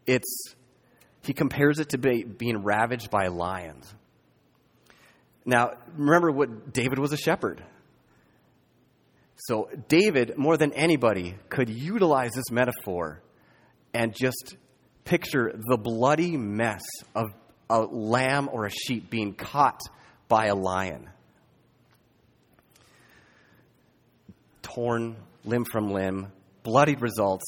It's, 0.07 0.55
he 1.23 1.35
compares 1.35 1.79
it 1.79 1.91
to 1.91 1.99
be, 1.99 2.25
being 2.25 2.65
ravaged 2.65 3.11
by 3.11 3.29
lions. 3.29 3.95
Now, 5.51 5.73
remember 5.97 6.31
what 6.31 6.73
David 6.73 7.01
was 7.01 7.13
a 7.13 7.17
shepherd. 7.17 7.61
So, 9.35 9.69
David, 9.89 10.39
more 10.39 10.57
than 10.57 10.73
anybody, 10.75 11.35
could 11.49 11.69
utilize 11.69 12.31
this 12.35 12.53
metaphor 12.53 13.21
and 13.93 14.15
just 14.15 14.55
picture 15.03 15.53
the 15.53 15.77
bloody 15.77 16.37
mess 16.37 16.83
of 17.17 17.33
a 17.69 17.81
lamb 17.81 18.49
or 18.53 18.67
a 18.67 18.71
sheep 18.71 19.11
being 19.11 19.35
caught 19.35 19.81
by 20.29 20.47
a 20.47 20.55
lion. 20.55 21.11
Torn 24.63 25.17
limb 25.45 25.65
from 25.65 25.91
limb, 25.91 26.31
bloodied 26.63 27.03
results 27.03 27.45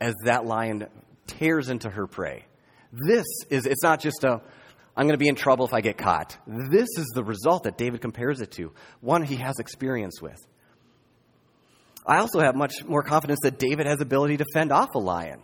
as 0.00 0.14
that 0.24 0.46
lion 0.46 0.86
tears 1.26 1.68
into 1.68 1.90
her 1.90 2.06
prey. 2.06 2.46
This 2.92 3.26
is, 3.50 3.66
it's 3.66 3.82
not 3.82 4.00
just 4.00 4.24
a, 4.24 4.40
I'm 4.96 5.06
going 5.06 5.14
to 5.14 5.18
be 5.18 5.28
in 5.28 5.34
trouble 5.34 5.64
if 5.64 5.72
I 5.72 5.80
get 5.80 5.96
caught. 5.96 6.36
This 6.46 6.88
is 6.98 7.12
the 7.14 7.24
result 7.24 7.64
that 7.64 7.78
David 7.78 8.00
compares 8.00 8.40
it 8.40 8.50
to, 8.52 8.72
one 9.00 9.22
he 9.22 9.36
has 9.36 9.58
experience 9.58 10.20
with. 10.20 10.38
I 12.06 12.18
also 12.18 12.40
have 12.40 12.54
much 12.54 12.84
more 12.84 13.02
confidence 13.02 13.40
that 13.42 13.58
David 13.58 13.86
has 13.86 14.00
ability 14.00 14.38
to 14.38 14.44
fend 14.52 14.72
off 14.72 14.94
a 14.94 14.98
lion. 14.98 15.40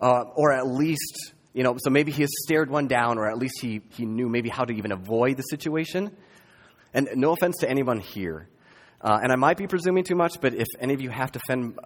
Uh, 0.00 0.24
or 0.36 0.52
at 0.52 0.66
least, 0.66 1.34
you 1.52 1.64
know, 1.64 1.76
so 1.78 1.90
maybe 1.90 2.12
he 2.12 2.22
has 2.22 2.30
stared 2.44 2.70
one 2.70 2.86
down, 2.86 3.18
or 3.18 3.28
at 3.28 3.38
least 3.38 3.60
he, 3.60 3.82
he 3.90 4.06
knew 4.06 4.28
maybe 4.28 4.48
how 4.48 4.64
to 4.64 4.72
even 4.72 4.92
avoid 4.92 5.36
the 5.36 5.42
situation. 5.42 6.10
And 6.94 7.08
no 7.14 7.32
offense 7.32 7.56
to 7.60 7.68
anyone 7.68 8.00
here. 8.00 8.48
Uh, 9.00 9.18
and 9.22 9.32
I 9.32 9.36
might 9.36 9.56
be 9.56 9.66
presuming 9.66 10.04
too 10.04 10.14
much, 10.14 10.40
but 10.40 10.54
if 10.54 10.66
any 10.80 10.94
of 10.94 11.00
you 11.00 11.10
have 11.10 11.32
to 11.32 11.40
fend, 11.46 11.78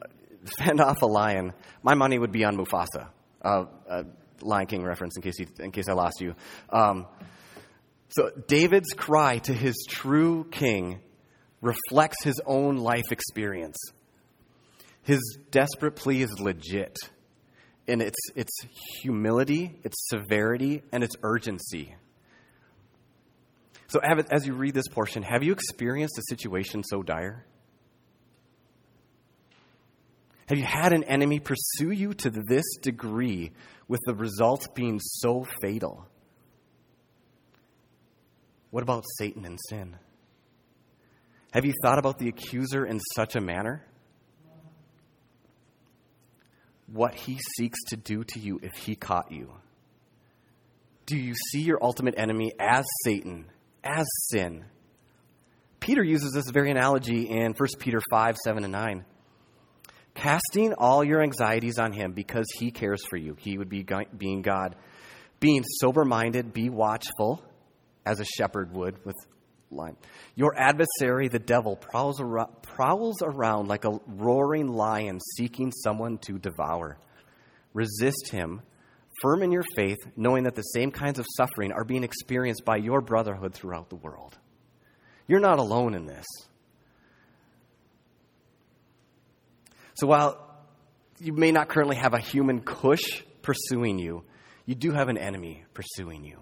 fend 0.58 0.80
off 0.80 1.02
a 1.02 1.06
lion, 1.06 1.52
my 1.82 1.94
money 1.94 2.18
would 2.18 2.32
be 2.32 2.44
on 2.44 2.56
Mufasa. 2.56 3.08
Uh, 3.42 3.64
uh, 3.88 4.02
Lion 4.42 4.66
King 4.66 4.82
reference 4.82 5.16
in 5.16 5.22
case, 5.22 5.38
you, 5.38 5.46
in 5.58 5.72
case 5.72 5.88
I 5.88 5.92
lost 5.92 6.20
you. 6.20 6.34
Um, 6.70 7.06
so 8.08 8.30
David's 8.48 8.92
cry 8.92 9.38
to 9.38 9.52
his 9.54 9.76
true 9.88 10.46
king 10.50 11.00
reflects 11.60 12.24
his 12.24 12.40
own 12.44 12.76
life 12.76 13.12
experience. 13.12 13.76
His 15.02 15.38
desperate 15.50 15.96
plea 15.96 16.22
is 16.22 16.40
legit 16.40 16.96
in 17.86 18.00
its, 18.00 18.18
its 18.34 18.52
humility, 19.02 19.78
its 19.82 19.96
severity, 20.08 20.82
and 20.92 21.02
its 21.02 21.16
urgency. 21.22 21.94
So, 23.88 24.00
as 24.00 24.46
you 24.46 24.54
read 24.54 24.74
this 24.74 24.86
portion, 24.88 25.24
have 25.24 25.42
you 25.42 25.52
experienced 25.52 26.16
a 26.16 26.22
situation 26.28 26.84
so 26.84 27.02
dire? 27.02 27.44
Have 30.50 30.58
you 30.58 30.64
had 30.64 30.92
an 30.92 31.04
enemy 31.04 31.38
pursue 31.38 31.92
you 31.92 32.12
to 32.12 32.28
this 32.28 32.64
degree 32.82 33.52
with 33.86 34.00
the 34.04 34.16
results 34.16 34.66
being 34.74 34.98
so 34.98 35.46
fatal? 35.62 36.08
What 38.72 38.82
about 38.82 39.04
Satan 39.16 39.44
and 39.44 39.60
sin? 39.68 39.96
Have 41.52 41.64
you 41.64 41.72
thought 41.84 42.00
about 42.00 42.18
the 42.18 42.28
accuser 42.28 42.84
in 42.84 42.98
such 43.14 43.36
a 43.36 43.40
manner? 43.40 43.86
What 46.88 47.14
he 47.14 47.38
seeks 47.56 47.78
to 47.90 47.96
do 47.96 48.24
to 48.24 48.40
you 48.40 48.58
if 48.60 48.72
he 48.74 48.96
caught 48.96 49.30
you? 49.30 49.52
Do 51.06 51.16
you 51.16 51.34
see 51.52 51.60
your 51.60 51.78
ultimate 51.80 52.14
enemy 52.16 52.50
as 52.58 52.84
Satan, 53.04 53.44
as 53.84 54.08
sin? 54.30 54.64
Peter 55.78 56.02
uses 56.02 56.32
this 56.32 56.50
very 56.50 56.72
analogy 56.72 57.28
in 57.30 57.52
1 57.52 57.68
Peter 57.78 58.00
5 58.10 58.36
7 58.44 58.64
and 58.64 58.72
9. 58.72 59.04
Casting 60.14 60.74
all 60.74 61.04
your 61.04 61.22
anxieties 61.22 61.78
on 61.78 61.92
him 61.92 62.12
because 62.12 62.46
he 62.58 62.70
cares 62.70 63.00
for 63.08 63.16
you. 63.16 63.36
He 63.38 63.56
would 63.56 63.68
be 63.68 63.86
being 64.16 64.42
God. 64.42 64.76
Being 65.38 65.64
sober 65.80 66.04
minded, 66.04 66.52
be 66.52 66.68
watchful, 66.68 67.42
as 68.04 68.20
a 68.20 68.24
shepherd 68.24 68.74
would 68.74 69.04
with 69.04 69.16
line. 69.70 69.96
Your 70.34 70.54
adversary, 70.56 71.28
the 71.28 71.38
devil, 71.38 71.76
prowls 71.76 72.20
around, 72.20 72.62
prowls 72.62 73.22
around 73.22 73.68
like 73.68 73.84
a 73.84 73.98
roaring 74.06 74.68
lion 74.68 75.18
seeking 75.36 75.72
someone 75.72 76.18
to 76.18 76.38
devour. 76.38 76.98
Resist 77.72 78.30
him, 78.30 78.62
firm 79.22 79.42
in 79.42 79.52
your 79.52 79.64
faith, 79.76 79.98
knowing 80.16 80.44
that 80.44 80.54
the 80.54 80.62
same 80.62 80.90
kinds 80.90 81.18
of 81.18 81.26
suffering 81.36 81.72
are 81.72 81.84
being 81.84 82.04
experienced 82.04 82.64
by 82.64 82.76
your 82.76 83.00
brotherhood 83.00 83.54
throughout 83.54 83.88
the 83.88 83.96
world. 83.96 84.36
You're 85.28 85.40
not 85.40 85.58
alone 85.58 85.94
in 85.94 86.06
this. 86.06 86.26
So 90.00 90.06
while 90.06 90.38
you 91.18 91.34
may 91.34 91.52
not 91.52 91.68
currently 91.68 91.96
have 91.96 92.14
a 92.14 92.18
human 92.18 92.62
cush 92.62 93.22
pursuing 93.42 93.98
you, 93.98 94.24
you 94.64 94.74
do 94.74 94.92
have 94.92 95.10
an 95.10 95.18
enemy 95.18 95.64
pursuing 95.74 96.24
you. 96.24 96.38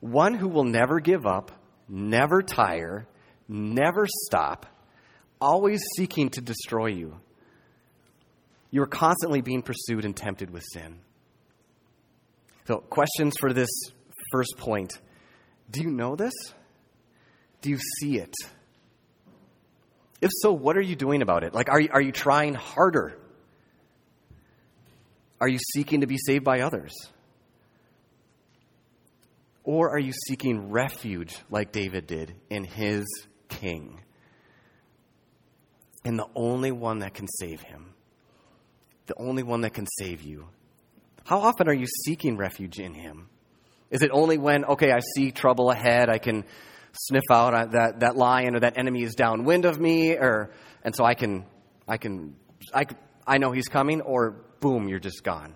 One 0.00 0.34
who 0.34 0.48
will 0.48 0.64
never 0.64 1.00
give 1.00 1.24
up 1.24 1.50
never 1.88 2.42
tire, 2.42 3.08
never 3.48 4.06
stop, 4.26 4.66
always 5.40 5.82
seeking 5.96 6.28
to 6.30 6.42
destroy 6.42 6.88
you. 6.88 7.18
You 8.70 8.82
are 8.82 8.86
constantly 8.86 9.40
being 9.40 9.62
pursued 9.62 10.04
and 10.04 10.14
tempted 10.14 10.50
with 10.50 10.62
sin. 10.74 10.98
So, 12.66 12.80
questions 12.80 13.32
for 13.40 13.54
this 13.54 13.70
first 14.30 14.58
point 14.58 14.92
Do 15.70 15.80
you 15.80 15.90
know 15.90 16.16
this? 16.16 16.34
Do 17.62 17.70
you 17.70 17.78
see 17.78 18.18
it? 18.18 18.34
If 20.22 20.30
so, 20.40 20.52
what 20.52 20.76
are 20.76 20.82
you 20.82 20.94
doing 20.94 21.20
about 21.20 21.42
it? 21.42 21.52
Like, 21.52 21.68
are 21.68 21.80
you, 21.80 21.88
are 21.92 22.00
you 22.00 22.12
trying 22.12 22.54
harder? 22.54 23.18
Are 25.40 25.48
you 25.48 25.58
seeking 25.74 26.02
to 26.02 26.06
be 26.06 26.16
saved 26.16 26.44
by 26.44 26.60
others? 26.60 26.92
Or 29.64 29.90
are 29.90 29.98
you 29.98 30.12
seeking 30.28 30.70
refuge 30.70 31.36
like 31.50 31.72
David 31.72 32.06
did 32.06 32.36
in 32.48 32.62
his 32.62 33.04
king? 33.48 34.00
In 36.04 36.16
the 36.16 36.26
only 36.36 36.70
one 36.70 37.00
that 37.00 37.14
can 37.14 37.26
save 37.40 37.60
him, 37.60 37.94
the 39.06 39.14
only 39.16 39.42
one 39.42 39.62
that 39.62 39.74
can 39.74 39.86
save 39.98 40.22
you. 40.22 40.46
How 41.24 41.40
often 41.40 41.68
are 41.68 41.74
you 41.74 41.86
seeking 42.04 42.36
refuge 42.36 42.78
in 42.78 42.94
him? 42.94 43.28
Is 43.90 44.02
it 44.02 44.10
only 44.12 44.38
when, 44.38 44.64
okay, 44.64 44.92
I 44.92 45.00
see 45.16 45.32
trouble 45.32 45.70
ahead, 45.70 46.08
I 46.08 46.18
can 46.18 46.44
sniff 46.92 47.24
out 47.30 47.72
that, 47.72 48.00
that 48.00 48.16
lion 48.16 48.54
or 48.54 48.60
that 48.60 48.78
enemy 48.78 49.02
is 49.02 49.14
downwind 49.14 49.64
of 49.64 49.80
me, 49.80 50.12
or, 50.12 50.50
and 50.84 50.94
so 50.94 51.04
I 51.04 51.14
can, 51.14 51.46
I 51.88 51.96
can, 51.96 52.36
I, 52.74 52.86
I 53.26 53.38
know 53.38 53.52
he's 53.52 53.68
coming, 53.68 54.00
or 54.00 54.44
boom, 54.60 54.88
you're 54.88 54.98
just 54.98 55.22
gone? 55.24 55.54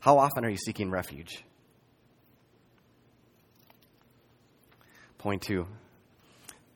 How 0.00 0.18
often 0.18 0.44
are 0.44 0.50
you 0.50 0.56
seeking 0.56 0.90
refuge? 0.90 1.44
Point 5.18 5.42
two 5.42 5.66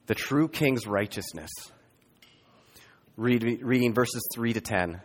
the 0.07 0.15
true 0.15 0.49
king's 0.49 0.87
righteousness. 0.87 1.51
Read, 3.17 3.63
reading 3.63 3.95
verses 3.95 4.27
3 4.35 4.55
to 4.55 4.61
10. 4.61 5.01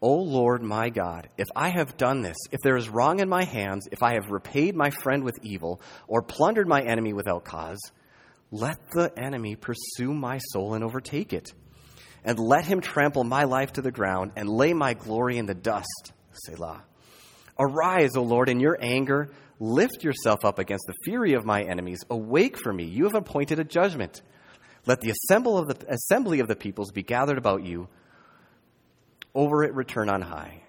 O 0.00 0.16
Lord 0.16 0.62
my 0.62 0.90
God, 0.90 1.28
if 1.38 1.46
I 1.56 1.70
have 1.70 1.96
done 1.96 2.22
this, 2.22 2.36
if 2.52 2.60
there 2.62 2.76
is 2.76 2.88
wrong 2.88 3.20
in 3.20 3.28
my 3.28 3.44
hands, 3.44 3.88
if 3.90 4.02
I 4.02 4.14
have 4.14 4.30
repaid 4.30 4.74
my 4.74 4.90
friend 4.90 5.24
with 5.24 5.38
evil, 5.42 5.80
or 6.06 6.22
plundered 6.22 6.68
my 6.68 6.82
enemy 6.82 7.12
without 7.12 7.44
cause, 7.44 7.80
let 8.50 8.78
the 8.92 9.12
enemy 9.16 9.56
pursue 9.56 10.12
my 10.12 10.38
soul 10.38 10.74
and 10.74 10.84
overtake 10.84 11.32
it. 11.32 11.52
And 12.24 12.38
let 12.38 12.66
him 12.66 12.80
trample 12.80 13.24
my 13.24 13.44
life 13.44 13.74
to 13.74 13.82
the 13.82 13.90
ground 13.90 14.32
and 14.36 14.48
lay 14.48 14.72
my 14.72 14.94
glory 14.94 15.38
in 15.38 15.46
the 15.46 15.54
dust. 15.54 16.12
Selah. 16.32 16.82
Arise, 17.58 18.16
O 18.16 18.22
Lord, 18.22 18.48
in 18.48 18.60
your 18.60 18.78
anger 18.80 19.30
Lift 19.60 20.02
yourself 20.02 20.44
up 20.44 20.58
against 20.58 20.84
the 20.86 20.94
fury 21.04 21.34
of 21.34 21.44
my 21.44 21.62
enemies. 21.62 22.00
Awake 22.10 22.58
for 22.58 22.72
me. 22.72 22.84
You 22.84 23.04
have 23.04 23.14
appointed 23.14 23.60
a 23.60 23.64
judgment. 23.64 24.20
Let 24.86 25.00
the, 25.00 25.10
of 25.10 25.68
the 25.68 25.86
assembly 25.88 26.40
of 26.40 26.48
the 26.48 26.56
peoples 26.56 26.90
be 26.90 27.02
gathered 27.02 27.38
about 27.38 27.64
you. 27.64 27.88
Over 29.34 29.64
it 29.64 29.74
return 29.74 30.08
on 30.08 30.22
high. 30.22 30.62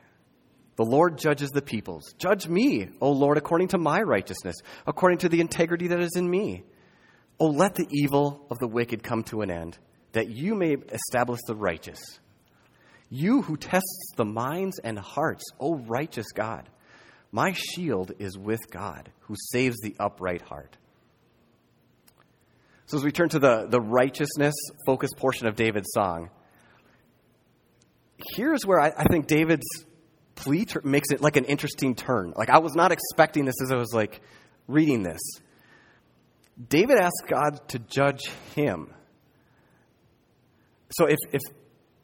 The 0.75 0.84
Lord 0.84 1.17
judges 1.17 1.51
the 1.51 1.62
peoples. 1.62 2.13
Judge 2.17 2.48
me, 2.48 2.89
O 3.00 3.12
Lord, 3.12 3.38
according 3.38 3.69
to 3.69 3.77
my 3.77 4.01
righteousness, 4.01 4.57
according 4.86 5.19
to 5.19 5.29
the 5.29 5.39
integrity 5.39 5.88
that 5.88 6.01
is 6.01 6.15
in 6.15 6.29
me. 6.29 6.63
O 7.39 7.48
let 7.48 7.75
the 7.75 7.88
evil 7.91 8.45
of 8.50 8.60
the 8.60 8.67
wicked 8.67 9.03
come 9.03 9.24
to 9.24 9.41
an 9.41 9.51
end, 9.51 9.77
that 10.13 10.29
you 10.29 10.55
may 10.55 10.74
establish 10.74 11.39
the 11.48 11.55
righteous. 11.55 12.00
You 13.10 13.41
who 13.41 13.55
tests 13.55 14.13
the 14.17 14.25
minds 14.25 14.79
and 14.79 14.98
hearts, 14.98 15.43
O 15.60 15.75
righteous 15.75 16.31
God. 16.34 16.69
My 17.31 17.53
shield 17.53 18.13
is 18.19 18.38
with 18.38 18.69
God, 18.69 19.12
who 19.22 19.36
saves 19.51 19.75
the 19.81 19.95
upright 20.00 20.41
heart. 20.41 20.77
So, 22.88 22.98
as 22.98 23.03
we 23.03 23.12
turn 23.12 23.29
to 23.29 23.39
the, 23.39 23.65
the 23.67 23.81
righteousness 23.81 24.53
focused 24.86 25.17
portion 25.17 25.48
of 25.48 25.55
David's 25.55 25.89
song, 25.93 26.29
here's 28.17 28.65
where 28.65 28.79
I, 28.79 28.91
I 28.98 29.03
think 29.05 29.27
David's 29.27 29.67
plea 30.36 30.65
ter- 30.65 30.81
makes 30.84 31.12
it 31.12 31.22
like 31.22 31.38
an 31.38 31.45
interesting 31.45 31.95
turn. 31.95 32.34
Like, 32.36 32.50
I 32.50 32.60
was 32.60 32.75
not 32.75 32.91
expecting 32.91 33.45
this 33.45 33.55
as 33.63 33.72
I 33.72 33.77
was 33.77 33.93
like 33.93 34.22
reading 34.67 35.03
this. 35.03 35.22
David 36.69 36.98
asked 36.98 37.24
God 37.27 37.67
to 37.69 37.79
judge 37.79 38.22
him. 38.55 38.93
So, 40.98 41.05
if, 41.05 41.17
if, 41.34 41.41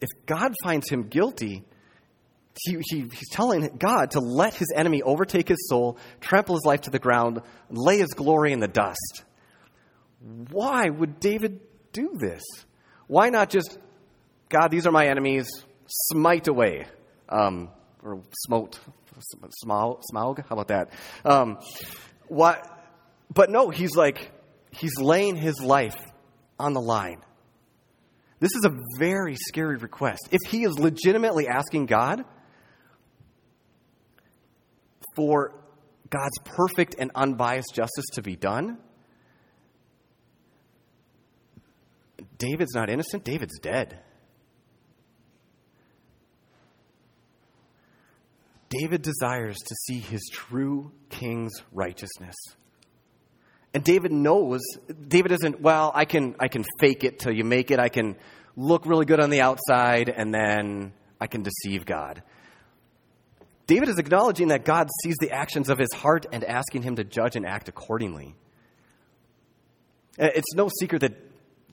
if 0.02 0.10
God 0.26 0.54
finds 0.64 0.90
him 0.90 1.04
guilty, 1.04 1.64
he, 2.66 2.78
he, 2.90 3.02
he's 3.02 3.30
telling 3.32 3.78
God 3.78 4.12
to 4.12 4.20
let 4.20 4.54
his 4.54 4.68
enemy 4.76 5.02
overtake 5.02 5.48
his 5.48 5.70
soul, 5.70 5.98
trample 6.20 6.56
his 6.56 6.66
life 6.66 6.82
to 6.82 6.90
the 6.90 7.00
ground, 7.00 7.42
lay 7.70 8.00
his 8.00 8.10
glory 8.10 8.52
in 8.52 8.60
the 8.60 8.68
dust. 8.68 9.24
Why 10.52 10.90
would 10.90 11.20
David 11.20 11.62
do 11.94 12.12
this? 12.20 12.44
Why 13.08 13.30
not 13.30 13.50
just, 13.50 13.78
God, 14.50 14.70
these 14.70 14.86
are 14.86 14.92
my 14.92 15.08
enemies, 15.08 15.48
smite 15.92 16.48
away? 16.48 16.88
Um, 17.30 17.70
or 18.04 18.22
smote, 18.34 18.80
smaug? 19.64 20.46
How 20.48 20.56
about 20.56 20.70
that? 20.70 20.90
Um, 21.24 21.58
what? 22.28 22.66
But 23.34 23.50
no, 23.50 23.70
he's 23.70 23.96
like, 23.96 24.32
he's 24.72 24.98
laying 25.00 25.36
his 25.36 25.62
life 25.62 26.00
on 26.60 26.74
the 26.74 26.82
line. 26.82 27.22
This 28.40 28.56
is 28.56 28.66
a 28.66 28.72
very 28.98 29.36
scary 29.36 29.78
request. 29.78 30.30
If 30.32 30.40
he 30.50 30.64
is 30.64 30.78
legitimately 30.80 31.48
asking 31.48 31.86
God 31.86 32.26
for 35.16 35.54
God's 36.10 36.40
perfect 36.44 36.96
and 36.98 37.12
unbiased 37.14 37.74
justice 37.76 38.06
to 38.14 38.22
be 38.22 38.36
done, 38.36 38.80
David's 42.38 42.74
not 42.74 42.90
innocent, 42.90 43.24
David's 43.24 43.60
dead. 43.60 44.00
David 48.72 49.02
desires 49.02 49.58
to 49.58 49.76
see 49.76 50.00
his 50.00 50.22
true 50.32 50.94
king's 51.10 51.52
righteousness. 51.74 52.36
And 53.74 53.84
David 53.84 54.14
knows, 54.14 54.62
David 55.08 55.34
isn't, 55.34 55.60
well, 55.60 55.92
I 55.94 56.06
can, 56.06 56.36
I 56.40 56.48
can 56.48 56.64
fake 56.80 57.04
it 57.04 57.20
till 57.20 57.34
you 57.34 57.44
make 57.44 57.70
it. 57.70 57.80
I 57.80 57.90
can 57.90 58.16
look 58.56 58.86
really 58.86 59.06
good 59.06 59.20
on 59.20 59.30
the 59.30 59.42
outside 59.42 60.10
and 60.10 60.34
then 60.34 60.94
I 61.20 61.28
can 61.28 61.44
deceive 61.44 61.86
God. 61.86 62.24
David 63.68 63.90
is 63.90 64.00
acknowledging 64.00 64.50
that 64.50 64.64
God 64.64 64.90
sees 65.04 65.16
the 65.20 65.32
actions 65.32 65.70
of 65.70 65.78
his 65.78 65.92
heart 65.94 66.26
and 66.32 66.44
asking 66.44 66.84
him 66.84 66.96
to 66.96 67.04
judge 67.04 67.36
and 67.36 67.46
act 67.46 67.68
accordingly. 67.68 68.36
Uh, 70.20 70.28
it's 70.34 70.54
no 70.56 70.70
secret 70.80 71.00
that, 71.00 71.18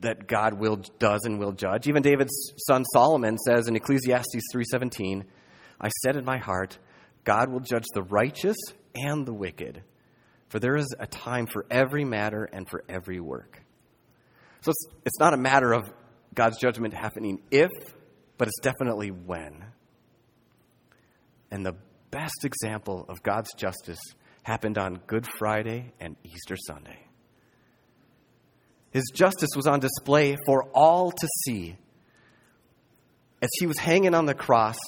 that 0.00 0.26
God 0.26 0.55
will, 0.55 0.76
does 0.99 1.23
and 1.25 1.38
will 1.38 1.52
judge. 1.52 1.87
Even 1.88 2.02
David's 2.02 2.52
son 2.67 2.85
Solomon 2.93 3.38
says 3.38 3.69
in 3.69 3.75
Ecclesiastes 3.75 4.43
3:17, 4.52 5.25
"I 5.81 5.88
said 6.02 6.17
in 6.17 6.25
my 6.25 6.38
heart, 6.38 6.78
God 7.28 7.52
will 7.52 7.61
judge 7.61 7.85
the 7.92 8.02
righteous 8.02 8.56
and 8.94 9.26
the 9.26 9.35
wicked, 9.35 9.82
for 10.49 10.58
there 10.58 10.76
is 10.76 10.94
a 10.99 11.06
time 11.06 11.47
for 11.47 11.66
every 11.70 12.06
matter 12.06 12.49
and 12.50 12.66
for 12.66 12.82
every 12.88 13.20
work." 13.20 13.62
So 14.62 14.70
it's, 14.70 14.87
it's 15.04 15.20
not 15.20 15.35
a 15.35 15.37
matter 15.37 15.75
of 15.75 15.92
God's 16.35 16.58
judgment 16.58 16.94
happening 16.94 17.42
if, 17.50 17.70
but 18.38 18.49
it's 18.49 18.61
definitely 18.62 19.11
when. 19.11 19.62
And 21.50 21.66
the 21.66 21.76
best 22.11 22.44
example 22.44 23.04
of 23.11 23.23
God's 23.23 23.52
justice 23.54 24.00
happened 24.42 24.78
on 24.78 25.00
Good 25.06 25.26
Friday 25.26 25.92
and 26.00 26.16
Easter 26.25 26.56
Sunday. 26.66 26.99
His 28.90 29.04
justice 29.14 29.50
was 29.54 29.66
on 29.66 29.80
display 29.80 30.38
for 30.47 30.64
all 30.75 31.11
to 31.11 31.28
see. 31.44 31.76
As 33.42 33.50
he 33.61 33.66
was 33.66 33.76
hanging 33.78 34.14
on 34.14 34.25
the 34.25 34.35
cross, 34.35 34.78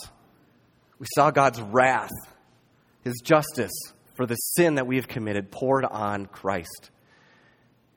we 0.98 1.06
saw 1.14 1.30
God's 1.30 1.60
wrath, 1.60 2.10
his 3.04 3.20
justice 3.22 3.72
for 4.14 4.26
the 4.26 4.34
sin 4.34 4.74
that 4.74 4.86
we 4.86 4.96
have 4.96 5.08
committed 5.08 5.50
poured 5.50 5.84
on 5.84 6.26
Christ. 6.26 6.90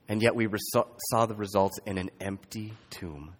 And 0.07 0.22
yet 0.22 0.36
we 0.36 0.48
saw 1.12 1.25
the 1.25 1.36
results 1.36 1.79
in 1.86 1.98
an 1.98 2.10
empty 2.19 2.74
tomb. 2.89 3.36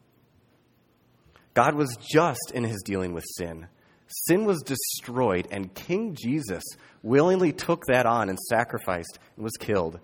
God 1.54 1.76
was 1.76 1.98
just 1.98 2.52
in 2.54 2.64
his 2.64 2.82
dealing 2.84 3.14
with 3.14 3.26
sin. 3.38 3.68
Sin 4.08 4.46
was 4.46 4.62
destroyed, 4.62 5.48
and 5.52 5.74
King 5.74 6.16
Jesus 6.16 6.64
willingly 7.02 7.52
took 7.52 7.86
that 7.88 8.06
on 8.06 8.30
and 8.30 8.38
sacrificed 8.40 9.20
and 9.36 9.44
was 9.44 9.58
killed. 9.60 10.00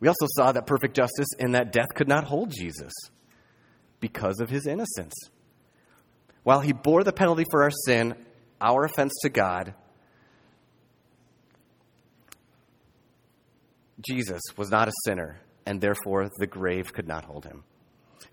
We 0.00 0.08
also 0.08 0.26
saw 0.28 0.52
that 0.52 0.66
perfect 0.66 0.96
justice 0.96 1.28
in 1.38 1.52
that 1.52 1.72
death 1.72 1.94
could 1.94 2.08
not 2.08 2.24
hold 2.24 2.50
Jesus 2.50 2.92
because 4.00 4.40
of 4.40 4.50
his 4.50 4.66
innocence. 4.66 5.14
While 6.42 6.60
he 6.60 6.72
bore 6.72 7.04
the 7.04 7.12
penalty 7.12 7.44
for 7.50 7.62
our 7.62 7.70
sin, 7.86 8.14
our 8.62 8.84
offense 8.84 9.12
to 9.22 9.28
God, 9.28 9.74
Jesus 14.00 14.40
was 14.56 14.70
not 14.70 14.88
a 14.88 14.92
sinner, 15.04 15.40
and 15.66 15.80
therefore 15.80 16.28
the 16.38 16.46
grave 16.46 16.92
could 16.92 17.06
not 17.06 17.24
hold 17.24 17.44
him. 17.44 17.64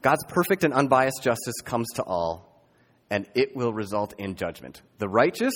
God's 0.02 0.24
perfect 0.28 0.64
and 0.64 0.74
unbiased 0.74 1.22
justice 1.22 1.62
comes 1.64 1.88
to 1.96 2.04
all, 2.04 2.64
and 3.10 3.28
it 3.36 3.56
will 3.56 3.74
result 3.74 4.14
in 4.18 4.36
judgment. 4.36 4.82
The 5.00 5.10
righteous 5.10 5.54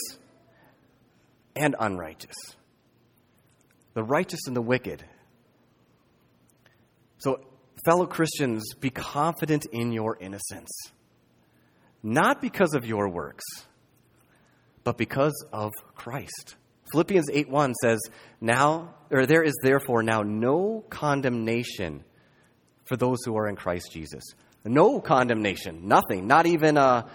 and 1.55 1.75
unrighteous. 1.79 2.35
The 3.93 4.03
righteous 4.03 4.41
and 4.47 4.55
the 4.55 4.61
wicked. 4.61 5.03
So, 7.19 7.39
fellow 7.85 8.05
Christians, 8.05 8.73
be 8.79 8.89
confident 8.89 9.65
in 9.71 9.91
your 9.91 10.17
innocence. 10.19 10.71
Not 12.01 12.41
because 12.41 12.73
of 12.73 12.85
your 12.85 13.09
works, 13.09 13.45
but 14.83 14.97
because 14.97 15.45
of 15.51 15.71
Christ. 15.95 16.55
Philippians 16.91 17.29
8:1 17.31 17.73
says, 17.81 17.99
"Now 18.41 18.95
or 19.13 19.27
there 19.27 19.43
is 19.43 19.53
therefore 19.61 20.01
now 20.01 20.23
no 20.23 20.83
condemnation 20.89 22.03
for 22.85 22.97
those 22.97 23.19
who 23.23 23.37
are 23.37 23.47
in 23.47 23.55
Christ 23.55 23.91
Jesus. 23.91 24.23
No 24.65 24.99
condemnation, 24.99 25.87
nothing, 25.87 26.27
not 26.27 26.47
even 26.47 26.77
a, 26.77 26.81
uh, 26.81 27.09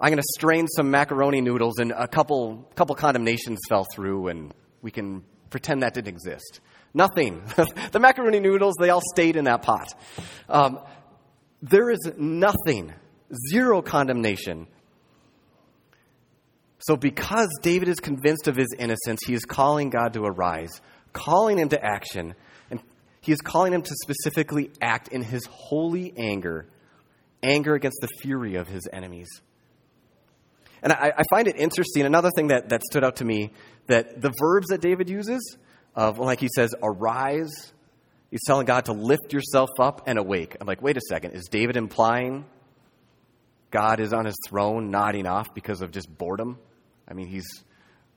I'm 0.00 0.10
going 0.10 0.16
to 0.16 0.28
strain 0.34 0.66
some 0.66 0.90
macaroni 0.90 1.40
noodles 1.40 1.78
and 1.78 1.92
a 1.92 2.08
couple, 2.08 2.68
couple 2.74 2.96
condemnations 2.96 3.60
fell 3.68 3.86
through 3.94 4.28
and 4.28 4.52
we 4.82 4.90
can 4.90 5.22
pretend 5.50 5.82
that 5.82 5.94
didn't 5.94 6.08
exist. 6.08 6.60
Nothing. 6.92 7.42
the 7.92 8.00
macaroni 8.00 8.40
noodles, 8.40 8.74
they 8.80 8.90
all 8.90 9.02
stayed 9.14 9.36
in 9.36 9.44
that 9.44 9.62
pot. 9.62 9.88
Um, 10.48 10.80
there 11.62 11.90
is 11.90 12.12
nothing, 12.18 12.92
zero 13.50 13.82
condemnation. 13.82 14.66
So, 16.86 16.98
because 16.98 17.48
David 17.62 17.88
is 17.88 17.98
convinced 17.98 18.46
of 18.46 18.56
his 18.56 18.68
innocence, 18.78 19.20
he 19.26 19.32
is 19.32 19.46
calling 19.46 19.88
God 19.88 20.12
to 20.12 20.24
arise, 20.24 20.82
calling 21.14 21.56
him 21.56 21.70
to 21.70 21.82
action, 21.82 22.34
and 22.70 22.78
he 23.22 23.32
is 23.32 23.40
calling 23.40 23.72
him 23.72 23.80
to 23.80 23.94
specifically 24.02 24.70
act 24.82 25.08
in 25.08 25.22
his 25.22 25.46
holy 25.46 26.12
anger, 26.18 26.68
anger 27.42 27.72
against 27.72 27.96
the 28.02 28.08
fury 28.20 28.56
of 28.56 28.68
his 28.68 28.86
enemies. 28.92 29.28
And 30.82 30.92
I, 30.92 31.10
I, 31.16 31.22
find 31.30 31.48
it 31.48 31.56
interesting, 31.56 32.02
another 32.02 32.30
thing 32.36 32.48
that, 32.48 32.68
that 32.68 32.82
stood 32.82 33.02
out 33.02 33.16
to 33.16 33.24
me, 33.24 33.52
that 33.86 34.20
the 34.20 34.30
verbs 34.38 34.66
that 34.66 34.82
David 34.82 35.08
uses, 35.08 35.56
uh, 35.96 36.08
of 36.08 36.18
like 36.18 36.38
he 36.38 36.50
says, 36.54 36.74
arise, 36.82 37.72
he's 38.30 38.44
telling 38.46 38.66
God 38.66 38.84
to 38.84 38.92
lift 38.92 39.32
yourself 39.32 39.70
up 39.80 40.02
and 40.06 40.18
awake. 40.18 40.54
I'm 40.60 40.66
like, 40.66 40.82
wait 40.82 40.98
a 40.98 41.02
second, 41.08 41.30
is 41.30 41.48
David 41.50 41.78
implying 41.78 42.44
God 43.70 44.00
is 44.00 44.12
on 44.12 44.26
his 44.26 44.36
throne 44.46 44.90
nodding 44.90 45.26
off 45.26 45.54
because 45.54 45.80
of 45.80 45.90
just 45.90 46.14
boredom? 46.14 46.58
I 47.08 47.14
mean, 47.14 47.28
he's 47.28 47.46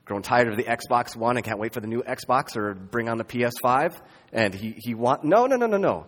grown 0.06 0.21
tired 0.21 0.47
of 0.47 0.58
the 0.58 0.63
Xbox 0.63 1.15
One 1.15 1.36
and 1.38 1.45
can't 1.45 1.60
wait 1.60 1.73
for 1.73 1.82
the 1.82 1.88
new 1.88 2.02
Xbox 2.02 2.56
or 2.56 2.73
bring 2.73 3.10
on 3.10 3.17
the 3.17 3.26
PS5. 3.26 3.93
And 4.32 4.54
he, 4.54 4.73
he 4.78 4.95
want 4.95 5.23
no, 5.23 5.45
no, 5.45 5.58
no, 5.58 5.67
no, 5.67 5.78
no. 5.78 6.08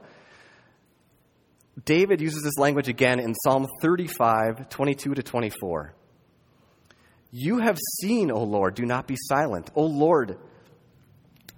David 1.86 2.22
uses 2.22 2.44
this 2.44 2.58
language 2.58 2.88
again 2.88 3.20
in 3.20 3.34
Psalm 3.34 3.68
35, 3.82 4.70
22 4.70 5.14
to 5.16 5.24
24. 5.24 5.94
You 7.32 7.60
have 7.60 7.78
seen, 8.02 8.32
O 8.32 8.44
Lord, 8.44 8.76
do 8.76 8.86
not 8.86 9.08
be 9.08 9.16
silent. 9.18 9.70
O 9.76 9.86
Lord, 9.86 10.38